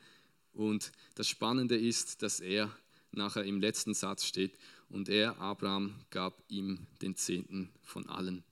Und 0.55 0.91
das 1.15 1.27
Spannende 1.27 1.77
ist, 1.77 2.23
dass 2.23 2.39
er 2.39 2.75
nachher 3.11 3.43
im 3.43 3.59
letzten 3.59 3.93
Satz 3.93 4.25
steht, 4.25 4.57
und 4.89 5.09
er, 5.09 5.39
Abraham, 5.39 5.95
gab 6.11 6.43
ihm 6.47 6.85
den 7.01 7.15
Zehnten 7.15 7.69
von 7.81 8.07
allen. 8.07 8.43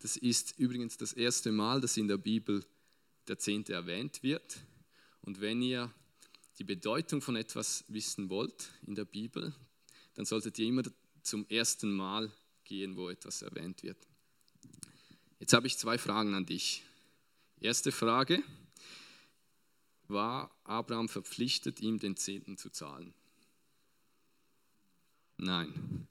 Das 0.00 0.16
ist 0.16 0.58
übrigens 0.58 0.96
das 0.96 1.12
erste 1.12 1.50
Mal, 1.50 1.80
dass 1.80 1.96
in 1.96 2.08
der 2.08 2.18
Bibel 2.18 2.64
der 3.26 3.38
Zehnte 3.38 3.72
erwähnt 3.72 4.22
wird. 4.22 4.58
Und 5.22 5.40
wenn 5.40 5.62
ihr 5.62 5.90
die 6.58 6.64
Bedeutung 6.64 7.22
von 7.22 7.36
etwas 7.36 7.84
wissen 7.88 8.28
wollt 8.28 8.70
in 8.86 8.94
der 8.94 9.04
Bibel, 9.04 9.54
dann 10.14 10.24
solltet 10.24 10.58
ihr 10.58 10.66
immer 10.66 10.82
zum 11.22 11.46
ersten 11.48 11.92
Mal 11.92 12.30
gehen, 12.64 12.96
wo 12.96 13.08
etwas 13.08 13.42
erwähnt 13.42 13.82
wird. 13.82 13.98
Jetzt 15.38 15.54
habe 15.54 15.66
ich 15.66 15.78
zwei 15.78 15.98
Fragen 15.98 16.34
an 16.34 16.46
dich. 16.46 16.82
Erste 17.60 17.92
Frage, 17.92 18.42
war 20.12 20.54
Abraham 20.64 21.08
verpflichtet, 21.08 21.80
ihm 21.80 21.98
den 21.98 22.16
Zehnten 22.16 22.56
zu 22.56 22.70
zahlen? 22.70 23.14
Nein. 25.36 26.08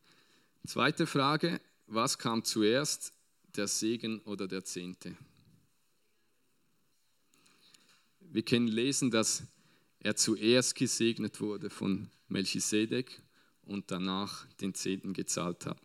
Zweite 0.66 1.08
Frage, 1.08 1.62
was 1.88 2.18
kam 2.18 2.44
zuerst, 2.44 3.14
der 3.56 3.68
Segen 3.68 4.20
oder 4.22 4.48
der 4.48 4.64
Zehnte? 4.64 5.16
Wir 8.20 8.44
können 8.44 8.68
lesen, 8.68 9.12
dass 9.12 9.44
er 10.00 10.16
zuerst 10.16 10.76
gesegnet 10.76 11.42
wurde 11.42 11.70
von 11.70 12.10
Melchisedek 12.28 13.22
und 13.64 13.92
danach 13.92 14.46
den 14.62 14.74
Zehnten 14.74 15.14
gezahlt 15.14 15.66
hat. 15.66 15.78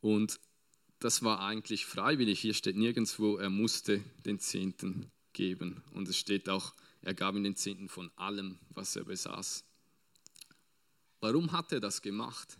Und 0.00 0.40
das 0.98 1.22
war 1.22 1.40
eigentlich 1.40 1.86
freiwillig. 1.86 2.40
Hier 2.40 2.54
steht 2.54 2.76
nirgendwo, 2.76 3.36
er 3.36 3.50
musste 3.50 4.02
den 4.24 4.40
Zehnten 4.40 5.10
geben. 5.38 5.82
Und 5.92 6.08
es 6.08 6.18
steht 6.18 6.48
auch, 6.48 6.74
er 7.00 7.14
gab 7.14 7.36
ihm 7.36 7.44
den 7.44 7.54
Zehnten 7.54 7.88
von 7.88 8.10
allem, 8.16 8.58
was 8.70 8.96
er 8.96 9.04
besaß. 9.04 9.64
Warum 11.20 11.52
hat 11.52 11.70
er 11.72 11.78
das 11.78 12.02
gemacht? 12.02 12.58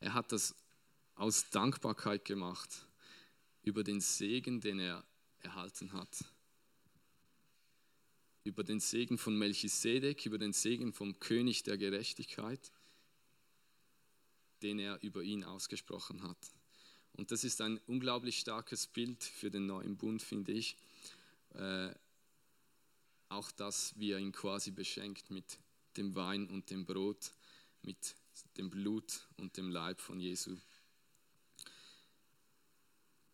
Er 0.00 0.14
hat 0.14 0.32
das 0.32 0.54
aus 1.14 1.50
Dankbarkeit 1.50 2.24
gemacht 2.24 2.86
über 3.62 3.84
den 3.84 4.00
Segen, 4.00 4.62
den 4.62 4.78
er 4.78 5.04
erhalten 5.40 5.92
hat 5.92 6.24
über 8.46 8.62
den 8.62 8.78
Segen 8.78 9.18
von 9.18 9.36
Melchisedek, 9.36 10.24
über 10.24 10.38
den 10.38 10.52
Segen 10.52 10.92
vom 10.92 11.18
König 11.18 11.64
der 11.64 11.76
Gerechtigkeit, 11.76 12.72
den 14.62 14.78
er 14.78 15.02
über 15.02 15.22
ihn 15.22 15.42
ausgesprochen 15.42 16.22
hat. 16.22 16.38
Und 17.16 17.32
das 17.32 17.44
ist 17.44 17.60
ein 17.60 17.80
unglaublich 17.86 18.38
starkes 18.38 18.86
Bild 18.86 19.24
für 19.24 19.50
den 19.50 19.66
neuen 19.66 19.96
Bund, 19.96 20.22
finde 20.22 20.52
ich. 20.52 20.76
Äh, 21.54 21.94
auch 23.28 23.50
das, 23.50 23.98
wie 23.98 24.12
er 24.12 24.18
ihn 24.18 24.32
quasi 24.32 24.70
beschenkt 24.70 25.30
mit 25.30 25.58
dem 25.96 26.14
Wein 26.14 26.48
und 26.48 26.70
dem 26.70 26.84
Brot, 26.84 27.32
mit 27.82 28.14
dem 28.58 28.70
Blut 28.70 29.26
und 29.38 29.56
dem 29.56 29.70
Leib 29.70 30.00
von 30.00 30.20
Jesu. 30.20 30.56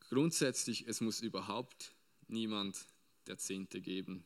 Grundsätzlich, 0.08 0.86
es 0.86 1.00
muss 1.00 1.20
überhaupt 1.20 1.92
niemand 2.28 2.86
der 3.26 3.38
Zehnte 3.38 3.80
geben. 3.80 4.24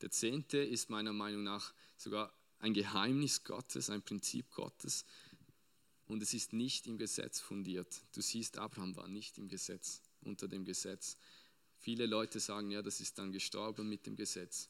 Der 0.00 0.10
Zehnte 0.10 0.58
ist 0.58 0.90
meiner 0.90 1.12
Meinung 1.12 1.44
nach 1.44 1.72
sogar 1.96 2.32
ein 2.58 2.74
Geheimnis 2.74 3.44
Gottes, 3.44 3.90
ein 3.90 4.02
Prinzip 4.02 4.50
Gottes. 4.52 5.04
Und 6.06 6.22
es 6.22 6.34
ist 6.34 6.52
nicht 6.52 6.86
im 6.86 6.98
Gesetz 6.98 7.40
fundiert. 7.40 8.02
Du 8.12 8.20
siehst, 8.20 8.58
Abraham 8.58 8.94
war 8.96 9.08
nicht 9.08 9.38
im 9.38 9.48
Gesetz, 9.48 10.02
unter 10.20 10.48
dem 10.48 10.64
Gesetz. 10.64 11.16
Viele 11.78 12.06
Leute 12.06 12.40
sagen, 12.40 12.70
ja, 12.70 12.82
das 12.82 13.00
ist 13.00 13.18
dann 13.18 13.32
gestorben 13.32 13.88
mit 13.88 14.06
dem 14.06 14.16
Gesetz. 14.16 14.68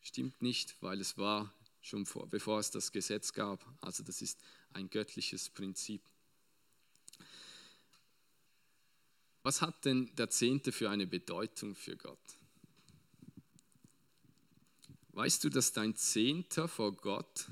Stimmt 0.00 0.42
nicht, 0.42 0.76
weil 0.80 1.00
es 1.00 1.16
war 1.16 1.52
schon 1.80 2.06
vor, 2.06 2.26
bevor 2.28 2.60
es 2.60 2.70
das 2.70 2.92
Gesetz 2.92 3.32
gab. 3.32 3.64
Also 3.80 4.02
das 4.02 4.22
ist 4.22 4.40
ein 4.72 4.88
göttliches 4.88 5.50
Prinzip. 5.50 6.02
Was 9.42 9.60
hat 9.60 9.84
denn 9.84 10.14
der 10.16 10.30
Zehnte 10.30 10.72
für 10.72 10.88
eine 10.88 11.06
Bedeutung 11.06 11.74
für 11.74 11.96
Gott? 11.96 12.18
Weißt 15.12 15.44
du, 15.44 15.50
dass 15.50 15.72
dein 15.72 15.94
Zehnter 15.94 16.66
vor 16.66 16.96
Gott 16.96 17.48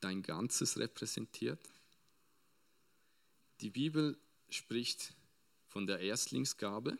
dein 0.00 0.22
Ganzes 0.22 0.76
repräsentiert? 0.76 1.60
Die 3.60 3.68
Bibel 3.68 4.16
spricht 4.48 5.12
von 5.66 5.86
der 5.86 6.00
Erstlingsgabe. 6.00 6.96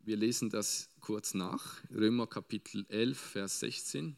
Wir 0.00 0.16
lesen 0.16 0.50
das 0.50 0.88
kurz 1.00 1.34
nach. 1.34 1.76
Römer 1.88 2.26
Kapitel 2.26 2.84
11, 2.88 3.16
Vers 3.16 3.60
16 3.60 4.16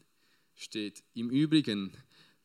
steht, 0.55 1.03
im 1.13 1.29
Übrigen, 1.29 1.95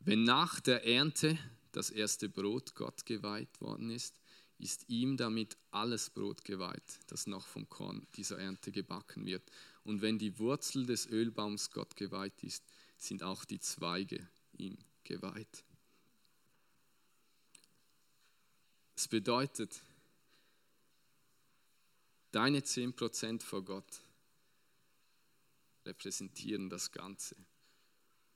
wenn 0.01 0.25
nach 0.25 0.61
der 0.61 0.85
Ernte 0.85 1.39
das 1.73 1.89
erste 1.89 2.29
Brot 2.29 2.75
Gott 2.75 3.07
geweiht 3.07 3.59
worden 3.63 3.89
ist, 3.89 4.21
ist 4.59 4.85
ihm 4.91 5.17
damit 5.17 5.57
alles 5.71 6.11
Brot 6.11 6.45
geweiht, 6.45 7.01
das 7.07 7.27
noch 7.27 7.47
vom 7.47 7.71
Korn 7.71 8.07
dieser 8.17 8.39
Ernte 8.39 8.71
gebacken 8.71 9.25
wird. 9.25 9.51
Und 9.83 10.03
wenn 10.03 10.19
die 10.19 10.39
Wurzel 10.39 10.85
des 10.85 11.07
Ölbaums 11.07 11.71
Gott 11.71 11.97
geweiht 11.97 12.43
ist, 12.43 12.67
sind 12.99 13.23
auch 13.23 13.47
die 13.47 13.61
Zweige 13.61 14.29
ihm 14.53 14.77
geweiht. 15.05 15.65
Es 18.99 19.07
bedeutet, 19.07 19.81
Deine 22.33 22.61
10% 22.61 23.43
vor 23.43 23.65
Gott 23.65 24.01
repräsentieren 25.87 26.69
das 26.69 26.91
Ganze. 26.91 27.37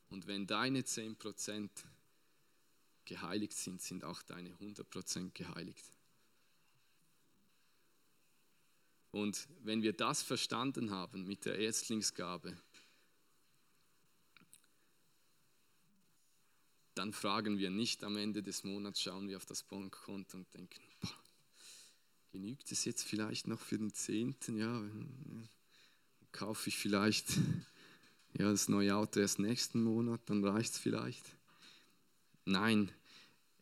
Und 0.08 0.28
wenn 0.28 0.46
deine 0.46 0.82
10% 0.82 1.68
geheiligt 3.04 3.54
sind, 3.54 3.82
sind 3.82 4.04
auch 4.04 4.22
deine 4.22 4.50
100% 4.54 5.32
geheiligt. 5.34 5.84
Und 9.10 9.48
wenn 9.64 9.82
wir 9.82 9.92
das 9.92 10.22
verstanden 10.22 10.92
haben 10.92 11.26
mit 11.26 11.44
der 11.44 11.58
Erstlingsgabe, 11.58 12.56
dann 16.94 17.12
fragen 17.12 17.58
wir 17.58 17.70
nicht 17.70 18.04
am 18.04 18.16
Ende 18.16 18.42
des 18.42 18.64
Monats, 18.64 19.00
schauen 19.00 19.28
wir 19.28 19.36
auf 19.36 19.46
das 19.46 19.62
Bankkonto 19.62 20.36
und 20.36 20.52
denken, 20.54 20.80
boah, 21.00 21.10
genügt 22.30 22.70
es 22.72 22.84
jetzt 22.84 23.02
vielleicht 23.02 23.46
noch 23.46 23.60
für 23.60 23.78
den 23.78 23.92
Zehnten? 23.92 24.56
Ja, 24.56 24.82
kaufe 26.32 26.68
ich 26.68 26.78
vielleicht 26.78 27.38
ja, 28.38 28.50
das 28.50 28.68
neue 28.68 28.94
Auto 28.96 29.20
erst 29.20 29.38
nächsten 29.38 29.82
Monat, 29.82 30.20
dann 30.26 30.44
reicht 30.44 30.72
es 30.72 30.78
vielleicht. 30.78 31.24
Nein, 32.44 32.90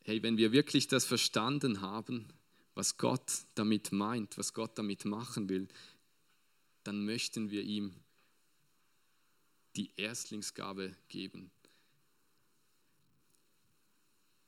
hey, 0.05 0.23
wenn 0.23 0.37
wir 0.37 0.53
wirklich 0.53 0.87
das 0.87 1.05
verstanden 1.05 1.81
haben, 1.81 2.27
was 2.75 2.97
Gott 2.97 3.45
damit 3.57 3.93
meint, 3.93 4.39
was 4.39 4.55
Gott 4.55 4.79
damit 4.79 5.05
machen 5.05 5.49
will, 5.49 5.69
dann 6.85 7.05
möchten 7.05 7.51
wir 7.51 7.63
ihm 7.63 7.95
die 9.77 9.91
Erstlingsgabe 9.97 10.97
geben. 11.09 11.51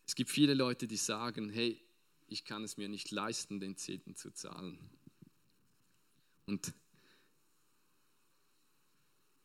Es 0.06 0.14
gibt 0.14 0.30
viele 0.30 0.54
Leute, 0.54 0.86
die 0.86 0.96
sagen, 0.96 1.50
hey, 1.50 1.80
ich 2.28 2.44
kann 2.44 2.64
es 2.64 2.76
mir 2.76 2.88
nicht 2.88 3.10
leisten, 3.10 3.60
den 3.60 3.76
Zehnten 3.76 4.16
zu 4.16 4.30
zahlen. 4.32 4.78
Und 6.46 6.72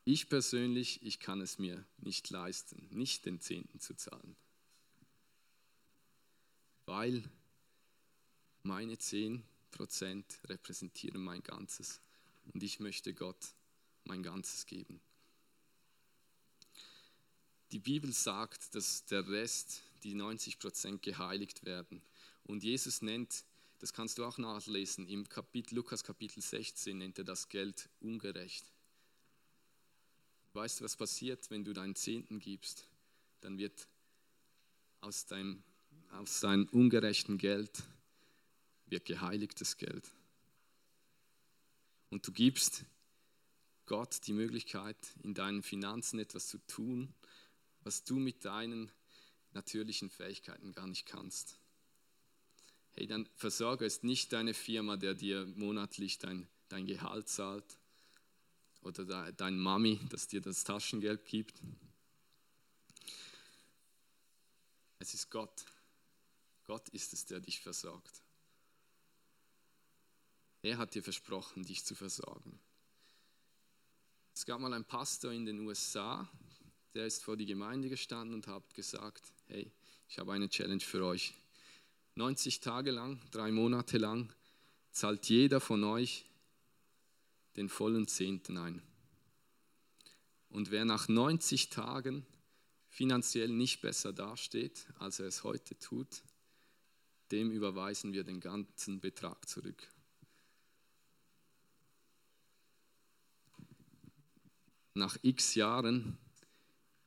ich 0.05 0.29
persönlich, 0.29 1.03
ich 1.03 1.19
kann 1.19 1.41
es 1.41 1.59
mir 1.59 1.85
nicht 1.97 2.29
leisten, 2.29 2.87
nicht 2.91 3.25
den 3.25 3.41
Zehnten 3.41 3.79
zu 3.79 3.93
zahlen. 3.95 4.35
Weil 6.85 7.23
meine 8.63 8.95
10% 8.95 9.41
repräsentieren 10.45 11.21
mein 11.21 11.43
Ganzes. 11.43 11.99
Und 12.53 12.63
ich 12.63 12.79
möchte 12.79 13.13
Gott 13.13 13.53
mein 14.05 14.23
Ganzes 14.23 14.65
geben. 14.65 15.01
Die 17.71 17.79
Bibel 17.79 18.13
sagt, 18.13 18.75
dass 18.75 19.03
der 19.05 19.27
Rest, 19.27 19.83
die 20.04 20.16
90% 20.16 21.00
geheiligt 21.00 21.66
werden. 21.66 22.01
Und 22.44 22.63
Jesus 22.63 23.01
nennt, 23.01 23.46
das 23.80 23.94
kannst 23.94 24.18
du 24.18 24.25
auch 24.25 24.38
nachlesen, 24.38 25.08
im 25.08 25.30
Kapitel, 25.30 25.75
Lukas 25.75 26.04
Kapitel 26.04 26.42
16 26.42 26.98
nennt 26.98 27.18
er 27.20 27.24
das 27.24 27.50
Geld 27.50 27.89
ungerecht. 28.00 28.66
Weißt 30.54 30.80
du, 30.80 30.84
was 30.84 30.96
passiert, 30.96 31.50
wenn 31.51 31.63
du 31.63 31.74
deinen 31.74 31.96
Zehnten 31.96 32.39
gibst? 32.39 32.88
Dann 33.42 33.58
wird 33.58 33.88
aus 35.01 35.25
deinem, 35.25 35.63
aus 36.12 36.39
deinem 36.39 36.68
ungerechten 36.70 37.38
Geld 37.38 37.84
wird 38.88 39.06
geheiligtes 39.06 39.77
Geld. 39.77 40.10
Und 42.10 42.25
du 42.25 42.32
gibst 42.32 42.86
Gott 43.86 44.25
die 44.25 44.34
Möglichkeit, 44.34 44.98
in 45.24 45.34
deinen 45.34 45.62
Finanzen 45.62 46.20
etwas 46.20 46.48
zu 46.48 46.58
tun, 46.68 47.13
was 47.82 48.04
du 48.04 48.16
mit 48.16 48.44
deinen 48.44 48.92
natürlichen 49.54 50.10
Fähigkeiten 50.10 50.74
gar 50.74 50.88
nicht 50.88 51.06
kannst. 51.06 51.60
Hey, 52.92 53.08
dann 53.08 53.27
Versorger 53.36 53.86
ist 53.86 54.04
nicht 54.04 54.34
deine 54.34 54.54
Firma, 54.54 54.98
der 54.98 55.13
dir 55.13 55.46
monatlich 55.56 56.18
dein, 56.18 56.48
dein 56.70 56.86
Gehalt 56.86 57.30
zahlt 57.30 57.77
oder 58.82 59.32
dein 59.32 59.60
Mami, 59.60 60.00
das 60.10 60.27
dir 60.27 60.42
das 60.42 60.63
Taschengeld 60.63 61.25
gibt. 61.25 61.62
Es 65.00 65.14
ist 65.14 65.29
Gott. 65.29 65.66
Gott 66.66 66.90
ist 66.90 67.14
es, 67.14 67.25
der 67.25 67.40
dich 67.40 67.60
versorgt. 67.60 68.22
Er 70.62 70.77
hat 70.77 70.96
dir 70.96 71.03
versprochen, 71.03 71.64
dich 71.64 71.86
zu 71.86 71.96
versorgen. 71.96 72.60
Es 74.33 74.46
gab 74.46 74.60
mal 74.60 74.74
einen 74.74 74.86
Pastor 74.86 75.31
in 75.31 75.46
den 75.46 75.60
USA, 75.62 76.29
der 76.93 77.05
ist 77.05 77.23
vor 77.23 77.37
die 77.37 77.45
Gemeinde 77.45 77.89
gestanden 77.89 78.33
und 78.33 78.47
hat 78.47 78.73
gesagt, 78.73 79.31
hey, 79.47 79.71
ich 80.07 80.19
habe 80.19 80.33
eine 80.33 80.50
Challenge 80.50 80.81
für 80.81 81.05
euch. 81.05 81.33
90 82.15 82.59
Tage 82.59 82.91
lang, 82.91 83.21
drei 83.31 83.51
Monate 83.51 83.97
lang, 83.97 84.33
zahlt 84.91 85.29
jeder 85.29 85.59
von 85.59 85.83
euch 85.83 86.25
den 87.55 87.69
vollen 87.69 88.07
Zehnten 88.07 88.57
ein. 88.57 88.81
Und 90.50 90.71
wer 90.71 90.85
nach 90.85 91.07
90 91.07 91.69
Tagen 91.69 92.25
finanziell 92.89 93.50
nicht 93.50 93.81
besser 93.81 94.13
dasteht, 94.13 94.87
als 94.97 95.19
er 95.19 95.27
es 95.27 95.43
heute 95.43 95.77
tut, 95.77 96.23
dem 97.31 97.51
überweisen 97.51 98.13
wir 98.13 98.23
den 98.23 98.39
ganzen 98.39 99.00
Betrag 99.00 99.47
zurück. 99.47 99.87
Nach 104.93 105.17
x 105.21 105.53
Jahren 105.55 106.17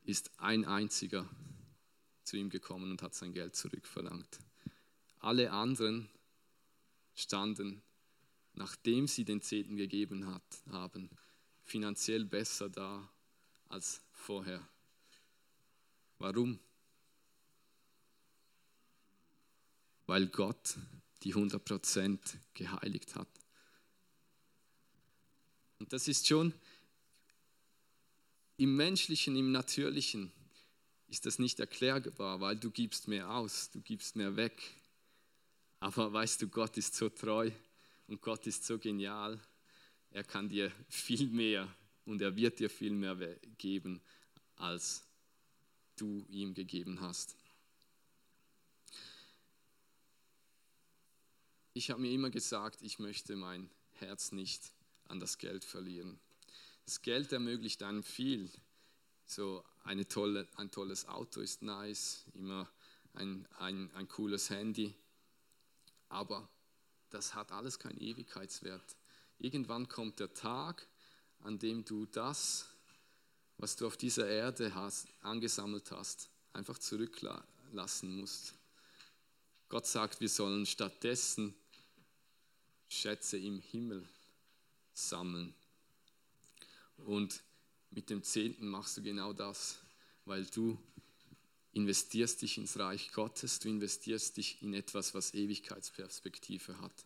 ist 0.04 0.30
ein 0.38 0.64
einziger 0.64 1.28
zu 2.24 2.36
ihm 2.36 2.50
gekommen 2.50 2.90
und 2.90 3.02
hat 3.02 3.14
sein 3.14 3.32
Geld 3.32 3.56
zurückverlangt. 3.56 4.38
Alle 5.18 5.52
anderen 5.52 6.08
standen, 7.14 7.82
nachdem 8.54 9.06
sie 9.06 9.24
den 9.24 9.42
Zehnten 9.42 9.76
gegeben 9.76 10.26
hat, 10.26 10.62
haben, 10.70 11.10
finanziell 11.64 12.24
besser 12.24 12.68
da 12.68 13.08
als 13.68 14.02
vorher. 14.12 14.66
Warum? 16.18 16.58
Weil 20.06 20.26
Gott 20.28 20.76
die 21.22 21.34
100% 21.34 22.18
geheiligt 22.54 23.14
hat. 23.14 23.28
Und 25.78 25.92
das 25.92 26.08
ist 26.08 26.26
schon 26.26 26.52
im 28.60 28.76
menschlichen, 28.76 29.36
im 29.36 29.52
natürlichen 29.52 30.30
ist 31.08 31.24
das 31.24 31.38
nicht 31.38 31.58
erklärbar, 31.60 32.40
weil 32.42 32.56
du 32.56 32.70
gibst 32.70 33.08
mehr 33.08 33.30
aus, 33.30 33.70
du 33.70 33.80
gibst 33.80 34.16
mehr 34.16 34.36
weg. 34.36 34.60
Aber 35.78 36.12
weißt 36.12 36.42
du, 36.42 36.48
Gott 36.48 36.76
ist 36.76 36.94
so 36.94 37.08
treu 37.08 37.50
und 38.06 38.20
Gott 38.20 38.46
ist 38.46 38.66
so 38.66 38.78
genial. 38.78 39.40
Er 40.10 40.24
kann 40.24 40.50
dir 40.50 40.70
viel 40.90 41.28
mehr 41.28 41.74
und 42.04 42.20
er 42.20 42.36
wird 42.36 42.58
dir 42.58 42.68
viel 42.68 42.92
mehr 42.92 43.16
geben, 43.56 44.02
als 44.56 45.04
du 45.96 46.26
ihm 46.28 46.52
gegeben 46.52 47.00
hast. 47.00 47.34
Ich 51.72 51.90
habe 51.90 52.02
mir 52.02 52.12
immer 52.12 52.28
gesagt, 52.28 52.82
ich 52.82 52.98
möchte 52.98 53.36
mein 53.36 53.70
Herz 53.92 54.32
nicht 54.32 54.70
an 55.08 55.18
das 55.18 55.38
Geld 55.38 55.64
verlieren. 55.64 56.20
Das 56.90 57.02
Geld 57.02 57.30
ermöglicht 57.30 57.84
einem 57.84 58.02
viel. 58.02 58.50
So 59.24 59.64
eine 59.84 60.08
tolle, 60.08 60.48
ein 60.56 60.72
tolles 60.72 61.06
Auto 61.06 61.40
ist 61.40 61.62
nice, 61.62 62.24
immer 62.34 62.68
ein, 63.14 63.46
ein, 63.58 63.94
ein 63.94 64.08
cooles 64.08 64.50
Handy. 64.50 64.92
Aber 66.08 66.48
das 67.10 67.36
hat 67.36 67.52
alles 67.52 67.78
keinen 67.78 68.00
Ewigkeitswert. 68.00 68.96
Irgendwann 69.38 69.86
kommt 69.86 70.18
der 70.18 70.34
Tag, 70.34 70.88
an 71.38 71.60
dem 71.60 71.84
du 71.84 72.06
das, 72.06 72.66
was 73.56 73.76
du 73.76 73.86
auf 73.86 73.96
dieser 73.96 74.28
Erde 74.28 74.74
hast, 74.74 75.06
angesammelt 75.20 75.92
hast, 75.92 76.28
einfach 76.52 76.78
zurücklassen 76.78 78.16
musst. 78.16 78.54
Gott 79.68 79.86
sagt, 79.86 80.20
wir 80.20 80.28
sollen 80.28 80.66
stattdessen 80.66 81.54
Schätze 82.88 83.38
im 83.38 83.60
Himmel 83.60 84.08
sammeln. 84.92 85.54
Und 87.04 87.42
mit 87.90 88.10
dem 88.10 88.22
Zehnten 88.22 88.68
machst 88.68 88.96
du 88.96 89.02
genau 89.02 89.32
das, 89.32 89.80
weil 90.24 90.44
du 90.46 90.78
investierst 91.72 92.42
dich 92.42 92.58
ins 92.58 92.78
Reich 92.78 93.12
Gottes, 93.12 93.58
du 93.58 93.68
investierst 93.68 94.36
dich 94.36 94.62
in 94.62 94.74
etwas, 94.74 95.14
was 95.14 95.34
Ewigkeitsperspektive 95.34 96.80
hat. 96.80 97.04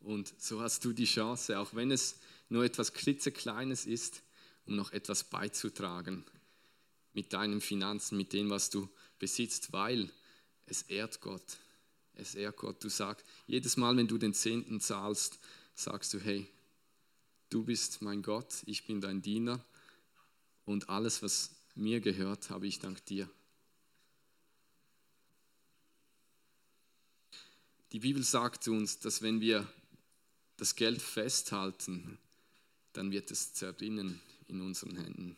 Und 0.00 0.32
so 0.40 0.60
hast 0.60 0.84
du 0.84 0.92
die 0.92 1.04
Chance, 1.04 1.58
auch 1.58 1.74
wenn 1.74 1.90
es 1.90 2.16
nur 2.48 2.64
etwas 2.64 2.92
klitzekleines 2.92 3.86
ist, 3.86 4.22
um 4.66 4.76
noch 4.76 4.92
etwas 4.92 5.24
beizutragen 5.24 6.24
mit 7.12 7.32
deinen 7.32 7.60
Finanzen, 7.60 8.16
mit 8.16 8.32
dem, 8.32 8.50
was 8.50 8.70
du 8.70 8.88
besitzt, 9.18 9.72
weil 9.72 10.10
es 10.66 10.82
ehrt 10.82 11.20
Gott. 11.20 11.56
Es 12.14 12.34
ehrt 12.34 12.56
Gott. 12.56 12.82
Du 12.84 12.88
sagst, 12.88 13.24
jedes 13.46 13.76
Mal, 13.76 13.96
wenn 13.96 14.08
du 14.08 14.18
den 14.18 14.34
Zehnten 14.34 14.80
zahlst, 14.80 15.38
sagst 15.74 16.14
du, 16.14 16.20
hey, 16.20 16.46
du 17.50 17.64
bist 17.64 18.02
mein 18.02 18.22
Gott, 18.22 18.62
ich 18.66 18.86
bin 18.86 19.00
dein 19.00 19.22
Diener 19.22 19.64
und 20.64 20.88
alles, 20.88 21.22
was 21.22 21.50
mir 21.74 22.00
gehört, 22.00 22.50
habe 22.50 22.66
ich 22.66 22.78
dank 22.78 23.04
dir. 23.06 23.28
Die 27.92 28.00
Bibel 28.00 28.22
sagt 28.22 28.66
uns, 28.68 28.98
dass 28.98 29.22
wenn 29.22 29.40
wir 29.40 29.66
das 30.56 30.74
Geld 30.74 31.00
festhalten, 31.00 32.18
dann 32.92 33.10
wird 33.10 33.30
es 33.30 33.52
zerrinnen 33.52 34.20
in 34.48 34.60
unseren 34.60 34.96
Händen. 34.96 35.36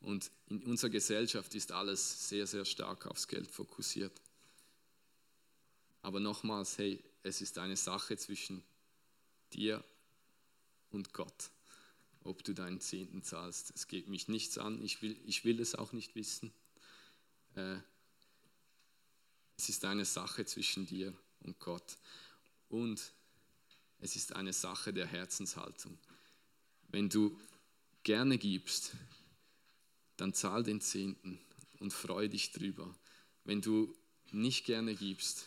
Und 0.00 0.30
in 0.48 0.62
unserer 0.62 0.90
Gesellschaft 0.90 1.54
ist 1.54 1.72
alles 1.72 2.28
sehr, 2.28 2.46
sehr 2.46 2.64
stark 2.64 3.06
aufs 3.06 3.28
Geld 3.28 3.50
fokussiert. 3.50 4.12
Aber 6.02 6.20
nochmals, 6.20 6.78
hey, 6.78 7.02
es 7.22 7.40
ist 7.40 7.58
eine 7.58 7.76
Sache 7.76 8.16
zwischen 8.16 8.62
dir 9.52 9.82
und 10.90 11.12
Gott, 11.12 11.50
ob 12.24 12.42
du 12.44 12.54
deinen 12.54 12.80
Zehnten 12.80 13.22
zahlst. 13.22 13.72
Es 13.74 13.88
geht 13.88 14.08
mich 14.08 14.28
nichts 14.28 14.58
an, 14.58 14.82
ich 14.82 15.02
will, 15.02 15.18
ich 15.26 15.44
will 15.44 15.60
es 15.60 15.74
auch 15.74 15.92
nicht 15.92 16.14
wissen. 16.14 16.52
Äh, 17.54 17.78
es 19.56 19.68
ist 19.68 19.84
eine 19.84 20.04
Sache 20.04 20.44
zwischen 20.46 20.86
dir 20.86 21.12
und 21.40 21.58
Gott. 21.58 21.98
Und 22.68 23.12
es 24.00 24.16
ist 24.16 24.36
eine 24.36 24.52
Sache 24.52 24.92
der 24.92 25.06
Herzenshaltung. 25.06 25.98
Wenn 26.88 27.08
du 27.08 27.38
gerne 28.04 28.38
gibst, 28.38 28.92
dann 30.16 30.32
zahl 30.32 30.62
den 30.62 30.80
Zehnten 30.80 31.40
und 31.80 31.92
freue 31.92 32.28
dich 32.28 32.52
drüber. 32.52 32.94
Wenn 33.44 33.60
du 33.60 33.94
nicht 34.30 34.64
gerne 34.64 34.94
gibst, 34.94 35.46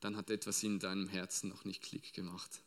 dann 0.00 0.16
hat 0.16 0.30
etwas 0.30 0.62
in 0.62 0.78
deinem 0.78 1.08
Herzen 1.08 1.48
noch 1.48 1.64
nicht 1.64 1.82
Klick 1.82 2.12
gemacht. 2.12 2.62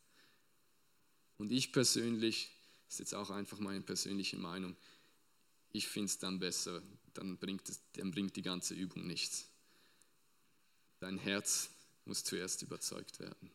Und 1.40 1.52
ich 1.52 1.72
persönlich, 1.72 2.52
das 2.86 2.96
ist 2.96 3.00
jetzt 3.00 3.16
auch 3.16 3.32
einfach 3.32 3.60
meine 3.60 3.82
persönliche 3.82 4.38
Meinung, 4.38 4.76
ich 5.72 5.88
finde 5.88 6.08
es 6.08 6.20
dann 6.20 6.40
besser, 6.40 6.82
dann 7.14 7.38
bringt, 7.38 7.68
es, 7.70 7.80
dann 7.94 8.12
bringt 8.12 8.36
die 8.36 8.42
ganze 8.42 8.74
Übung 8.74 9.08
nichts. 9.08 9.48
Dein 11.00 11.18
Herz 11.18 11.70
muss 12.06 12.24
zuerst 12.24 12.62
überzeugt 12.62 13.20
werden. 13.20 13.50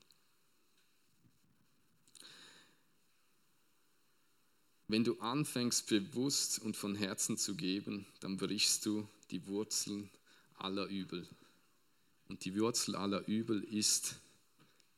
Wenn 4.88 5.04
du 5.04 5.18
anfängst 5.20 5.86
bewusst 5.88 6.60
und 6.60 6.76
von 6.76 6.94
Herzen 6.94 7.36
zu 7.36 7.54
geben, 7.54 8.06
dann 8.20 8.36
brichst 8.36 8.86
du 8.86 9.06
die 9.30 9.46
Wurzeln 9.46 10.10
aller 10.56 10.86
Übel. 10.86 11.28
Und 12.28 12.44
die 12.44 12.58
Wurzel 12.58 12.96
aller 12.96 13.26
Übel 13.26 13.62
ist 13.64 14.16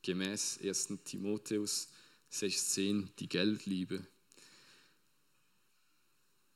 gemäß 0.03 0.59
1. 0.63 0.99
Timotheus 1.03 1.89
16 2.29 3.09
die 3.19 3.29
Geldliebe. 3.29 4.05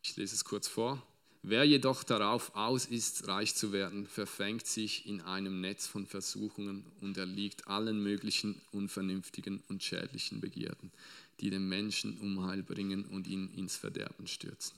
Ich 0.03 0.15
lese 0.17 0.36
es 0.36 0.43
kurz 0.43 0.67
vor. 0.67 1.01
Wer 1.43 1.63
jedoch 1.63 2.03
darauf 2.03 2.55
aus 2.55 2.86
ist, 2.86 3.27
reich 3.27 3.55
zu 3.55 3.71
werden, 3.71 4.05
verfängt 4.05 4.67
sich 4.67 5.07
in 5.07 5.21
einem 5.21 5.60
Netz 5.60 5.88
von 5.88 6.05
Versuchungen 6.05 6.86
und 7.01 7.17
erliegt 7.17 7.67
allen 7.67 8.03
möglichen 8.03 8.62
unvernünftigen 8.71 9.63
und 9.67 9.81
schädlichen 9.81 10.39
Begierden, 10.39 10.91
die 11.39 11.49
den 11.49 11.67
Menschen 11.67 12.19
Umheil 12.19 12.62
bringen 12.62 13.05
und 13.05 13.25
ihn 13.25 13.49
ins 13.55 13.75
Verderben 13.75 14.27
stürzen. 14.27 14.77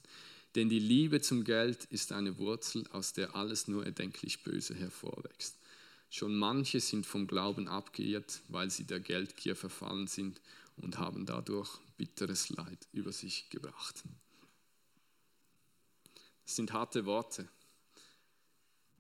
Denn 0.56 0.70
die 0.70 0.80
Liebe 0.80 1.20
zum 1.20 1.44
Geld 1.44 1.84
ist 1.86 2.14
eine 2.14 2.38
Wurzel, 2.38 2.86
aus 2.92 3.12
der 3.12 3.36
alles 3.36 3.68
nur 3.68 3.86
erdenklich 3.86 4.44
Böse 4.44 4.76
hervorwächst. 4.76 5.58
Schon 6.10 6.36
manche 6.36 6.80
sind 6.80 7.06
vom 7.06 7.28
Glauben 7.28 7.68
abgeirrt, 7.68 8.42
weil 8.48 8.70
sie 8.70 8.84
der 8.84 9.00
Geldgier 9.00 9.56
verfallen 9.56 10.08
sind 10.08 10.40
und 10.78 10.98
haben 10.98 11.26
dadurch 11.26 11.80
bitteres 11.98 12.50
Leid 12.50 12.88
über 12.92 13.12
sich 13.12 13.50
gebracht. 13.50 14.04
Das 16.46 16.56
sind 16.56 16.74
harte 16.74 17.06
Worte. 17.06 17.48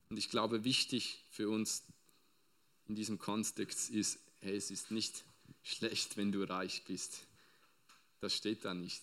Und 0.09 0.17
ich 0.17 0.29
glaube, 0.29 0.63
wichtig 0.63 1.23
für 1.31 1.49
uns 1.49 1.83
in 2.87 2.95
diesem 2.95 3.17
Kontext 3.17 3.89
ist, 3.89 4.19
hey, 4.41 4.55
es 4.55 4.71
ist 4.71 4.91
nicht 4.91 5.23
schlecht, 5.63 6.17
wenn 6.17 6.31
du 6.31 6.43
reich 6.43 6.83
bist. 6.85 7.25
Das 8.19 8.35
steht 8.35 8.63
da 8.65 8.73
nicht. 8.73 9.01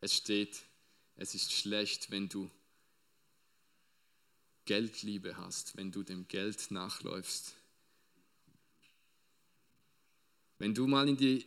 Es 0.00 0.14
steht, 0.14 0.62
es 1.16 1.34
ist 1.34 1.52
schlecht, 1.52 2.10
wenn 2.10 2.28
du 2.28 2.50
Geldliebe 4.64 5.36
hast, 5.36 5.76
wenn 5.76 5.90
du 5.90 6.02
dem 6.02 6.28
Geld 6.28 6.70
nachläufst. 6.70 7.54
Wenn 10.60 10.74
du 10.74 10.86
mal 10.86 11.08
in 11.08 11.16
die 11.16 11.46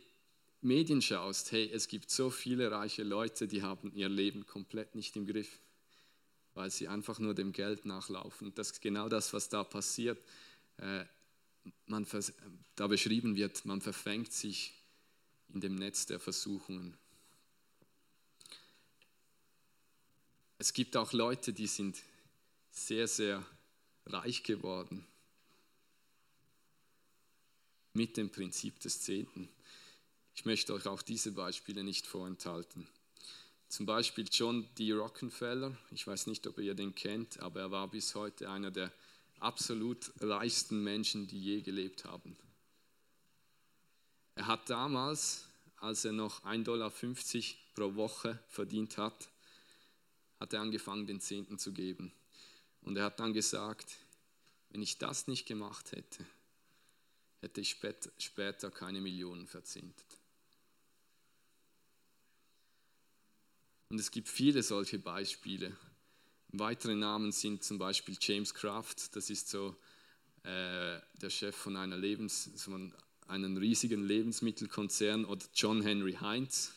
Medien 0.60 1.00
schaust, 1.00 1.52
hey, 1.52 1.70
es 1.72 1.86
gibt 1.86 2.10
so 2.10 2.30
viele 2.30 2.72
reiche 2.72 3.04
Leute, 3.04 3.46
die 3.46 3.62
haben 3.62 3.92
ihr 3.94 4.08
Leben 4.08 4.44
komplett 4.44 4.96
nicht 4.96 5.14
im 5.14 5.24
Griff, 5.24 5.60
weil 6.54 6.68
sie 6.68 6.88
einfach 6.88 7.20
nur 7.20 7.32
dem 7.32 7.52
Geld 7.52 7.86
nachlaufen. 7.86 8.52
Das 8.56 8.72
ist 8.72 8.80
genau 8.82 9.08
das, 9.08 9.32
was 9.32 9.48
da 9.48 9.62
passiert. 9.62 10.18
Äh, 10.78 11.04
man, 11.86 12.04
da 12.74 12.88
beschrieben 12.88 13.36
wird, 13.36 13.64
man 13.64 13.80
verfängt 13.80 14.32
sich 14.32 14.74
in 15.52 15.60
dem 15.60 15.76
Netz 15.76 16.06
der 16.06 16.18
Versuchungen. 16.18 16.96
Es 20.58 20.72
gibt 20.72 20.96
auch 20.96 21.12
Leute, 21.12 21.52
die 21.52 21.68
sind 21.68 22.02
sehr, 22.72 23.06
sehr 23.06 23.46
reich 24.06 24.42
geworden 24.42 25.06
mit 27.94 28.16
dem 28.16 28.30
Prinzip 28.30 28.80
des 28.80 29.00
Zehnten. 29.00 29.48
Ich 30.34 30.44
möchte 30.44 30.74
euch 30.74 30.86
auch 30.86 31.02
diese 31.02 31.32
Beispiele 31.32 31.84
nicht 31.84 32.06
vorenthalten. 32.06 32.86
Zum 33.68 33.86
Beispiel 33.86 34.26
John 34.30 34.68
D. 34.78 34.92
Rockefeller, 34.92 35.76
ich 35.90 36.06
weiß 36.06 36.26
nicht, 36.26 36.46
ob 36.46 36.58
ihr 36.58 36.74
den 36.74 36.94
kennt, 36.94 37.40
aber 37.40 37.60
er 37.60 37.70
war 37.70 37.88
bis 37.88 38.14
heute 38.14 38.50
einer 38.50 38.70
der 38.70 38.92
absolut 39.38 40.12
reichsten 40.20 40.82
Menschen, 40.82 41.26
die 41.26 41.40
je 41.40 41.60
gelebt 41.60 42.04
haben. 42.04 42.36
Er 44.34 44.46
hat 44.48 44.68
damals, 44.68 45.46
als 45.76 46.04
er 46.04 46.12
noch 46.12 46.44
1,50 46.44 46.64
Dollar 46.64 46.92
pro 47.74 47.94
Woche 47.94 48.38
verdient 48.48 48.98
hat, 48.98 49.28
hat 50.40 50.52
er 50.52 50.60
angefangen, 50.60 51.06
den 51.06 51.20
Zehnten 51.20 51.58
zu 51.58 51.72
geben. 51.72 52.12
Und 52.82 52.96
er 52.96 53.04
hat 53.04 53.20
dann 53.20 53.32
gesagt, 53.32 53.96
wenn 54.70 54.82
ich 54.82 54.98
das 54.98 55.28
nicht 55.28 55.46
gemacht 55.46 55.92
hätte, 55.92 56.26
hätte 57.44 57.60
ich 57.60 57.76
später 58.18 58.70
keine 58.70 59.02
Millionen 59.02 59.46
verzehntet. 59.46 60.06
Und 63.90 64.00
es 64.00 64.10
gibt 64.10 64.28
viele 64.28 64.62
solche 64.62 64.98
Beispiele. 64.98 65.76
Weitere 66.48 66.94
Namen 66.94 67.32
sind 67.32 67.62
zum 67.62 67.78
Beispiel 67.78 68.16
James 68.18 68.54
Kraft, 68.54 69.14
das 69.14 69.28
ist 69.28 69.50
so 69.50 69.76
äh, 70.42 70.98
der 71.20 71.30
Chef 71.30 71.54
von 71.54 71.76
einer 71.76 71.98
Lebens, 71.98 72.50
von 72.56 72.94
einem 73.28 73.58
riesigen 73.58 74.04
Lebensmittelkonzern, 74.04 75.26
oder 75.26 75.44
John 75.54 75.82
Henry 75.82 76.14
Heinz, 76.14 76.72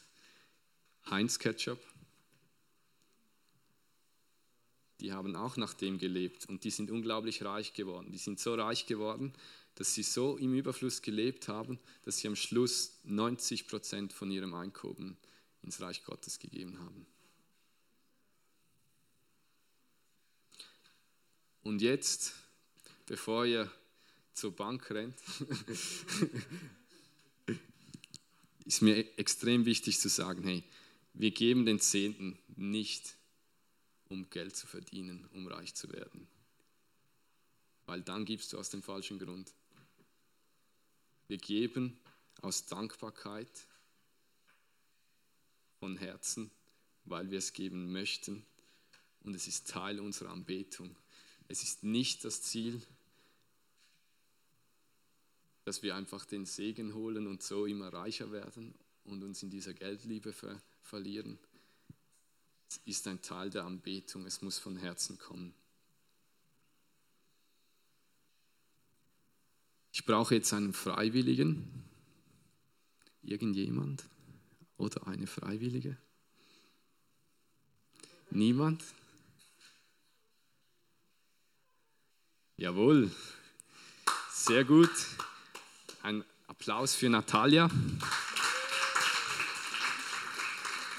Heinz 1.10 1.40
Ketchup. 1.40 1.80
Die 5.00 5.14
haben 5.14 5.36
auch 5.36 5.58
nach 5.58 5.74
dem 5.74 5.98
gelebt 5.98 6.48
und 6.48 6.64
die 6.64 6.72
sind 6.72 6.90
unglaublich 6.90 7.44
reich 7.44 7.74
geworden. 7.74 8.12
Die 8.12 8.18
sind 8.18 8.40
so 8.40 8.56
reich 8.56 8.88
geworden, 8.88 9.34
dass 9.76 9.94
sie 9.94 10.04
so 10.04 10.38
im 10.38 10.56
Überfluss 10.56 11.04
gelebt 11.04 11.48
haben, 11.48 11.80
dass 12.04 12.18
sie 12.18 12.28
am 12.28 12.36
Schluss 12.36 13.00
90 13.04 13.68
Prozent 13.68 14.12
von 14.12 14.32
ihrem 14.32 14.56
Einkommen 14.56 15.18
ins 15.62 15.80
Reich 15.82 16.04
Gottes 16.04 16.40
gegeben 16.40 16.80
haben. 16.80 17.06
Und 21.62 21.82
jetzt, 21.82 22.34
bevor 23.06 23.46
ihr 23.46 23.72
zur 24.34 24.56
Bank 24.56 24.90
rennt, 24.90 25.18
ist 28.66 28.82
mir 28.82 29.06
extrem 29.20 29.66
wichtig 29.66 30.00
zu 30.00 30.08
sagen, 30.08 30.44
hey, 30.44 30.64
wir 31.14 31.32
geben 31.32 31.66
den 31.66 31.82
Zehnten 31.82 32.40
nicht, 32.56 33.17
um 34.10 34.30
Geld 34.30 34.56
zu 34.56 34.68
verdienen, 34.68 35.28
um 35.34 35.48
reich 35.48 35.74
zu 35.76 35.92
werden. 35.92 36.28
Weil 37.86 38.02
dann 38.02 38.26
gibst 38.26 38.54
du 38.54 38.58
aus 38.58 38.70
dem 38.70 38.84
falschen 38.84 39.20
Grund. 39.20 39.54
Wir 41.28 41.38
geben 41.38 42.00
aus 42.42 42.66
Dankbarkeit 42.66 43.68
von 45.80 45.98
Herzen, 45.98 46.52
weil 47.06 47.32
wir 47.32 47.40
es 47.40 47.54
geben 47.54 47.92
möchten 47.92 48.46
und 49.24 49.36
es 49.36 49.48
ist 49.48 49.70
Teil 49.70 50.00
unserer 50.00 50.32
Anbetung. 50.32 50.96
Es 51.48 51.64
ist 51.64 51.84
nicht 51.84 52.24
das 52.26 52.42
Ziel, 52.42 52.82
dass 55.64 55.84
wir 55.84 55.96
einfach 55.96 56.26
den 56.26 56.46
Segen 56.46 56.94
holen 56.94 57.28
und 57.28 57.44
so 57.44 57.66
immer 57.66 57.92
reicher 57.92 58.32
werden 58.32 58.74
und 59.04 59.24
uns 59.24 59.44
in 59.44 59.50
dieser 59.50 59.74
Geldliebe 59.74 60.32
ver 60.32 60.62
verlieren. 60.82 61.38
Es 62.70 62.78
ist 62.86 63.08
ein 63.08 63.22
Teil 63.22 63.50
der 63.50 63.64
Anbetung, 63.66 64.26
es 64.26 64.42
muss 64.42 64.60
von 64.60 64.78
Herzen 64.78 65.18
kommen. 65.18 65.54
Ich 69.94 70.06
brauche 70.06 70.36
jetzt 70.36 70.54
einen 70.54 70.74
Freiwilligen, 70.74 71.84
irgendjemand 73.24 74.04
oder 74.78 75.08
eine 75.08 75.28
Freiwillige. 75.28 75.98
Niemand? 78.30 78.84
Jawohl, 82.58 83.10
sehr 84.32 84.66
gut. 84.66 84.92
Ein 86.04 86.24
Applaus 86.48 86.96
für 86.96 87.10
Natalia. 87.10 87.70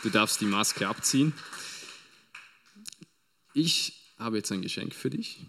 Du 0.03 0.11
darfst 0.11 0.41
die 0.41 0.47
Maske 0.47 0.89
abziehen. 0.89 1.33
Ich 3.55 4.15
habe 4.19 4.37
jetzt 4.37 4.53
ein 4.53 4.63
Geschenk 4.63 4.95
für 4.95 5.11
dich. 5.11 5.41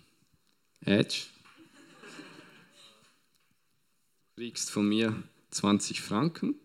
Edge. 0.82 1.26
Du 4.36 4.42
kriegst 4.42 4.72
von 4.72 4.88
mir 4.88 5.24
20 5.52 6.02
Franken. 6.02 6.56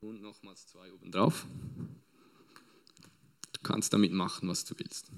Und 0.00 0.22
nochmals 0.22 0.68
zwei 0.68 0.92
oben 0.92 1.10
drauf. 1.10 1.46
Du 3.52 3.60
kannst 3.62 3.92
damit 3.92 4.12
machen, 4.12 4.48
was 4.48 4.64
du 4.64 4.78
willst. 4.78 5.10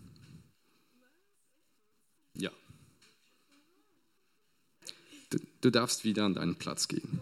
Ja. 2.35 2.51
Du, 5.29 5.39
du 5.61 5.71
darfst 5.71 6.05
wieder 6.05 6.25
an 6.25 6.35
deinen 6.35 6.57
Platz 6.57 6.89
gehen. 6.89 7.21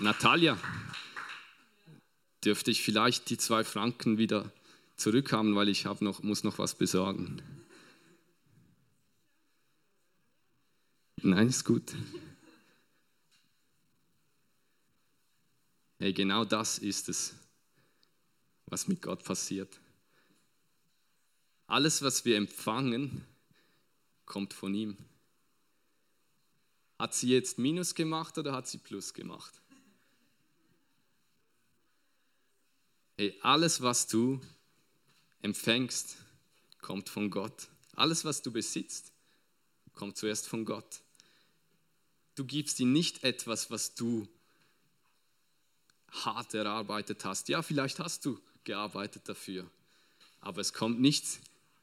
Natalia, 0.00 0.58
dürfte 2.44 2.70
ich 2.70 2.82
vielleicht 2.82 3.30
die 3.30 3.38
zwei 3.38 3.64
Franken 3.64 4.18
wieder 4.18 4.50
zurückhaben, 4.96 5.56
weil 5.56 5.68
ich 5.68 5.84
noch, 5.84 6.22
muss 6.22 6.44
noch 6.44 6.58
was 6.58 6.74
besorgen. 6.74 7.42
Nein, 11.22 11.48
ist 11.48 11.64
gut. 11.64 11.94
Hey, 15.98 16.12
genau 16.12 16.44
das 16.44 16.78
ist 16.78 17.08
es, 17.08 17.34
was 18.66 18.88
mit 18.88 19.00
Gott 19.00 19.24
passiert. 19.24 19.80
Alles, 21.66 22.02
was 22.02 22.26
wir 22.26 22.36
empfangen, 22.36 23.24
kommt 24.26 24.52
von 24.52 24.74
ihm. 24.74 24.98
Hat 26.98 27.14
sie 27.14 27.30
jetzt 27.30 27.58
Minus 27.58 27.94
gemacht 27.94 28.36
oder 28.36 28.52
hat 28.52 28.68
sie 28.68 28.78
Plus 28.78 29.14
gemacht? 29.14 29.63
Hey, 33.16 33.38
alles, 33.42 33.80
was 33.80 34.08
du 34.08 34.40
empfängst, 35.40 36.16
kommt 36.80 37.08
von 37.08 37.30
Gott. 37.30 37.68
Alles, 37.94 38.24
was 38.24 38.42
du 38.42 38.50
besitzt, 38.50 39.12
kommt 39.94 40.16
zuerst 40.16 40.48
von 40.48 40.64
Gott. 40.64 41.00
Du 42.34 42.44
gibst 42.44 42.80
ihm 42.80 42.92
nicht 42.92 43.22
etwas, 43.22 43.70
was 43.70 43.94
du 43.94 44.26
hart 46.10 46.54
erarbeitet 46.54 47.24
hast. 47.24 47.48
Ja, 47.48 47.62
vielleicht 47.62 48.00
hast 48.00 48.24
du 48.24 48.40
gearbeitet 48.64 49.28
dafür, 49.28 49.70
aber 50.40 50.60
es 50.60 50.72
kommt 50.72 51.00
nicht 51.00 51.24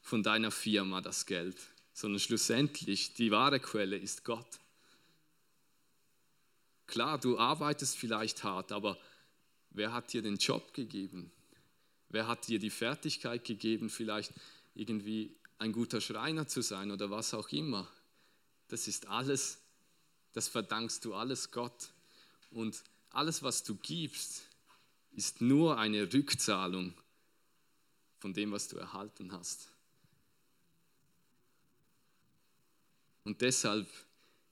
von 0.01 0.23
deiner 0.23 0.51
Firma 0.51 0.99
das 0.99 1.25
Geld, 1.25 1.55
sondern 1.93 2.19
schlussendlich 2.19 3.13
die 3.13 3.31
wahre 3.31 3.61
Quelle 3.61 3.95
ist 3.95 4.25
Gott. 4.25 4.59
Klar, 6.87 7.19
du 7.19 7.39
arbeitest 7.39 7.95
vielleicht 7.95 8.43
hart, 8.43 8.73
aber 8.73 8.97
Wer 9.71 9.93
hat 9.93 10.13
dir 10.13 10.21
den 10.21 10.37
Job 10.37 10.73
gegeben? 10.73 11.31
Wer 12.09 12.27
hat 12.27 12.47
dir 12.47 12.59
die 12.59 12.69
Fertigkeit 12.69 13.45
gegeben, 13.45 13.89
vielleicht 13.89 14.33
irgendwie 14.75 15.35
ein 15.59 15.71
guter 15.71 16.01
Schreiner 16.01 16.47
zu 16.47 16.61
sein 16.61 16.91
oder 16.91 17.09
was 17.09 17.33
auch 17.33 17.49
immer? 17.49 17.89
Das 18.67 18.87
ist 18.87 19.07
alles, 19.07 19.59
das 20.33 20.49
verdankst 20.49 21.05
du 21.05 21.13
alles 21.13 21.51
Gott. 21.51 21.91
Und 22.51 22.83
alles, 23.11 23.43
was 23.43 23.63
du 23.63 23.75
gibst, 23.75 24.43
ist 25.13 25.41
nur 25.41 25.77
eine 25.77 26.11
Rückzahlung 26.13 26.93
von 28.19 28.33
dem, 28.33 28.51
was 28.51 28.67
du 28.67 28.77
erhalten 28.77 29.31
hast. 29.31 29.71
Und 33.23 33.41
deshalb 33.41 33.87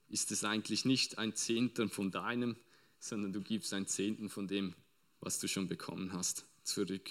ist 0.10 0.32
es 0.32 0.44
eigentlich 0.44 0.86
nicht 0.86 1.18
ein 1.18 1.36
Zehntel 1.36 1.90
von 1.90 2.12
deinem, 2.12 2.56
sondern 3.00 3.34
du 3.34 3.42
gibst 3.42 3.74
ein 3.74 3.88
Zehntel 3.88 4.30
von 4.30 4.48
dem, 4.48 4.76
was 5.22 5.40
du 5.40 5.48
schon 5.48 5.68
bekommen 5.68 6.14
hast, 6.14 6.46
zurück. 6.64 7.10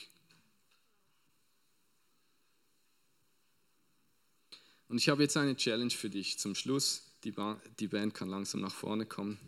Und 4.89 4.97
ich 4.97 5.09
habe 5.09 5.23
jetzt 5.23 5.37
eine 5.37 5.57
Challenge 5.57 5.91
für 5.91 6.09
dich 6.09 6.39
zum 6.39 6.55
Schluss. 6.55 7.03
Die, 7.25 7.33
ba 7.33 7.61
die 7.79 7.89
Band 7.89 8.15
kann 8.15 8.29
langsam 8.29 8.61
nach 8.61 8.75
vorne 8.75 9.05
kommen. 9.05 9.39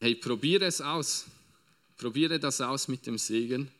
Hey, 0.00 0.14
probiere 0.14 0.64
es 0.64 0.80
aus. 0.80 1.26
Probiere 1.96 2.38
das 2.38 2.60
aus 2.60 2.88
mit 2.88 3.06
dem 3.06 3.18
Segen. 3.18 3.70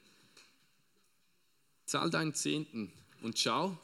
Zahl 1.86 2.10
deinen 2.10 2.34
Zehnten 2.34 2.92
und 3.22 3.38
schau, 3.38 3.78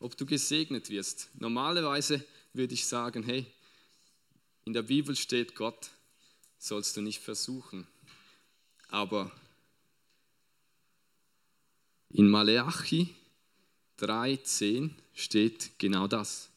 ob 0.00 0.16
du 0.16 0.26
gesegnet 0.26 0.90
wirst. 0.90 1.28
Normalerweise 1.34 2.24
würde 2.52 2.74
ich 2.74 2.86
sagen, 2.86 3.22
hey, 3.22 3.46
in 4.64 4.72
der 4.72 4.82
Bibel 4.82 5.14
steht 5.14 5.54
Gott 5.54 5.90
sollst 6.58 6.96
du 6.96 7.00
nicht 7.00 7.20
versuchen. 7.20 7.86
Aber 8.88 9.30
in 12.10 12.28
Maleachi 12.28 13.14
3,10 13.98 14.90
steht 15.14 15.78
genau 15.78 16.06
das. 16.06 16.50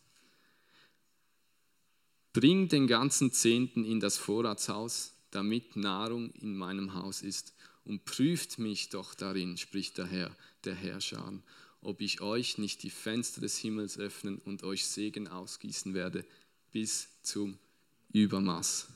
Bring 2.34 2.68
den 2.68 2.88
ganzen 2.88 3.32
Zehnten 3.32 3.84
in 3.84 4.00
das 4.00 4.18
Vorratshaus, 4.18 5.14
damit 5.32 5.76
Nahrung 5.76 6.32
in 6.36 6.56
meinem 6.56 6.94
Haus 6.94 7.22
ist. 7.22 7.54
Und 7.86 8.06
prüft 8.06 8.60
mich 8.60 8.90
doch 8.90 9.16
darin, 9.16 9.58
spricht 9.58 9.98
der 9.98 10.06
Herr, 10.06 10.36
der 10.64 10.76
Herrscher, 10.76 11.34
ob 11.82 12.02
ich 12.02 12.22
euch 12.22 12.58
nicht 12.58 12.84
die 12.84 12.90
Fenster 12.90 13.42
des 13.42 13.58
Himmels 13.58 13.98
öffnen 13.98 14.38
und 14.38 14.64
euch 14.64 14.86
Segen 14.86 15.28
ausgießen 15.28 15.94
werde 15.94 16.26
bis 16.72 17.08
zum 17.24 17.58
Übermaß. 18.12 18.88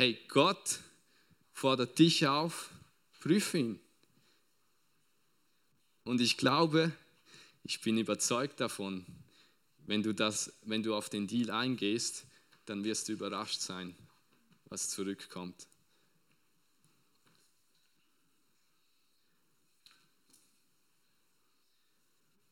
Hey, 0.00 0.18
Gott 0.28 0.80
fordert 1.52 1.98
dich 1.98 2.26
auf, 2.26 2.70
prüfe 3.20 3.58
ihn. 3.58 3.80
Und 6.04 6.22
ich 6.22 6.38
glaube, 6.38 6.90
ich 7.64 7.82
bin 7.82 7.98
überzeugt 7.98 8.60
davon, 8.60 9.04
wenn 9.84 10.02
du, 10.02 10.14
das, 10.14 10.54
wenn 10.62 10.82
du 10.82 10.94
auf 10.94 11.10
den 11.10 11.26
Deal 11.26 11.50
eingehst, 11.50 12.24
dann 12.64 12.82
wirst 12.82 13.10
du 13.10 13.12
überrascht 13.12 13.60
sein, 13.60 13.94
was 14.70 14.88
zurückkommt. 14.88 15.66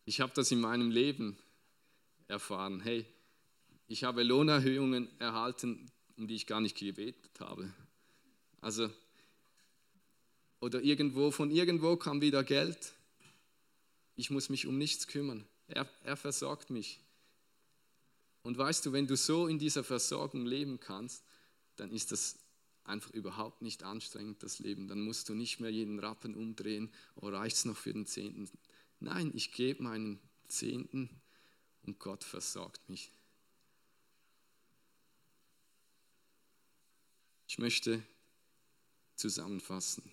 Ich 0.04 0.20
habe 0.20 0.34
das 0.34 0.50
in 0.50 0.61
meinem 0.61 0.90
Leben 0.90 1.38
erfahren. 2.26 2.80
Hey, 2.80 3.06
ich 3.87 4.04
habe 4.04 4.22
Lohnerhöhungen 4.22 5.08
erhalten, 5.18 5.90
um 6.18 6.26
die 6.26 6.35
ich 6.35 6.46
gar 6.46 6.61
nicht 6.61 6.76
gebetet 6.76 7.40
habe. 7.40 7.72
Also, 8.61 8.90
oder 10.61 10.83
irgendwo, 10.83 11.31
von 11.31 11.50
irgendwo 11.50 11.96
kam 11.96 12.20
wieder 12.20 12.42
Geld. 12.42 12.92
Ich 14.16 14.28
muss 14.28 14.48
mich 14.48 14.66
um 14.66 14.76
nichts 14.76 15.07
kümmern. 15.07 15.46
Er, 15.68 15.88
er 16.02 16.16
versorgt 16.16 16.70
mich. 16.70 17.00
Und 18.42 18.59
weißt 18.59 18.85
du, 18.85 18.92
wenn 18.92 19.07
du 19.07 19.16
so 19.16 19.46
in 19.46 19.59
dieser 19.59 19.85
Versorgung 19.85 20.44
leben 20.44 20.81
kannst, 20.81 21.24
dann 21.76 21.92
ist 21.92 22.11
das 22.11 22.38
einfach 22.83 23.11
überhaupt 23.11 23.62
nicht 23.62 23.85
anstrengend, 23.85 24.42
das 24.42 24.59
Leben. 24.59 24.88
Dann 24.88 25.00
musst 25.00 25.28
du 25.28 25.35
nicht 25.35 25.61
mehr 25.61 25.70
jeden 25.70 26.00
Rappen 26.00 26.35
umdrehen, 26.35 26.90
oh, 27.16 27.28
reicht 27.28 27.57
es 27.57 27.64
noch 27.64 27.76
für 27.76 27.92
den 27.92 28.07
Zehnten? 28.07 28.48
Nein, 28.98 29.31
ich 29.35 29.52
gebe 29.52 29.85
meinen 29.85 30.18
Zehnten 30.48 31.11
und 31.83 32.00
Gott 32.00 32.24
versorgt 32.24 32.88
mich. 32.88 33.12
Ich 37.48 37.56
möchte 37.56 38.02
zusammenfassen. 39.16 40.12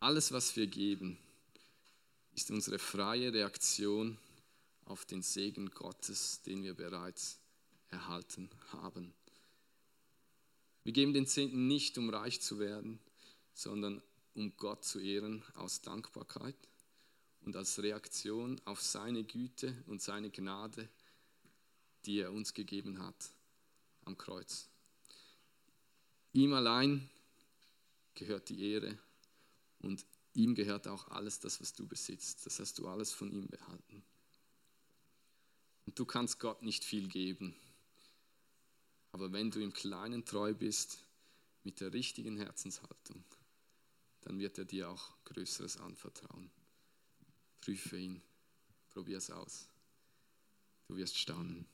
Alles, 0.00 0.32
was 0.32 0.56
wir 0.56 0.66
geben, 0.66 1.18
ist 2.34 2.50
unsere 2.50 2.78
freie 2.78 3.34
Reaktion 3.34 4.16
auf 4.86 5.04
den 5.04 5.20
Segen 5.20 5.70
Gottes, 5.70 6.40
den 6.40 6.62
wir 6.62 6.72
bereits 6.72 7.38
erhalten 7.90 8.48
haben. 8.72 9.12
Wir 10.84 10.94
geben 10.94 11.12
den 11.12 11.26
Zehnten 11.26 11.66
nicht, 11.66 11.98
um 11.98 12.08
reich 12.08 12.40
zu 12.40 12.58
werden, 12.58 12.98
sondern 13.52 14.02
um 14.32 14.56
Gott 14.56 14.86
zu 14.86 15.00
ehren 15.00 15.44
aus 15.52 15.82
Dankbarkeit 15.82 16.56
und 17.42 17.56
als 17.56 17.82
Reaktion 17.82 18.58
auf 18.64 18.80
seine 18.80 19.22
Güte 19.22 19.76
und 19.86 20.00
seine 20.00 20.30
Gnade, 20.30 20.88
die 22.06 22.20
er 22.20 22.32
uns 22.32 22.54
gegeben 22.54 23.00
hat 23.00 23.34
am 24.10 24.18
Kreuz. 24.18 24.68
Ihm 26.32 26.52
allein 26.52 27.08
gehört 28.14 28.48
die 28.48 28.72
Ehre 28.72 28.98
und 29.78 30.04
ihm 30.34 30.54
gehört 30.54 30.88
auch 30.88 31.08
alles 31.08 31.38
das, 31.38 31.60
was 31.60 31.72
du 31.72 31.86
besitzt. 31.86 32.44
Das 32.44 32.58
hast 32.58 32.78
du 32.78 32.88
alles 32.88 33.12
von 33.12 33.30
ihm 33.30 33.46
behalten. 33.46 34.02
Und 35.86 35.98
du 35.98 36.04
kannst 36.04 36.40
Gott 36.40 36.62
nicht 36.62 36.84
viel 36.84 37.08
geben. 37.08 37.54
Aber 39.12 39.32
wenn 39.32 39.50
du 39.50 39.60
im 39.60 39.72
Kleinen 39.72 40.24
treu 40.24 40.54
bist, 40.54 41.04
mit 41.62 41.80
der 41.80 41.92
richtigen 41.92 42.36
Herzenshaltung, 42.36 43.24
dann 44.22 44.38
wird 44.38 44.58
er 44.58 44.64
dir 44.64 44.88
auch 44.88 45.12
Größeres 45.24 45.76
anvertrauen. 45.76 46.50
Prüfe 47.60 47.96
ihn, 47.96 48.22
probier 48.88 49.18
es 49.18 49.30
aus. 49.30 49.68
Du 50.88 50.96
wirst 50.96 51.18
staunen. 51.18 51.66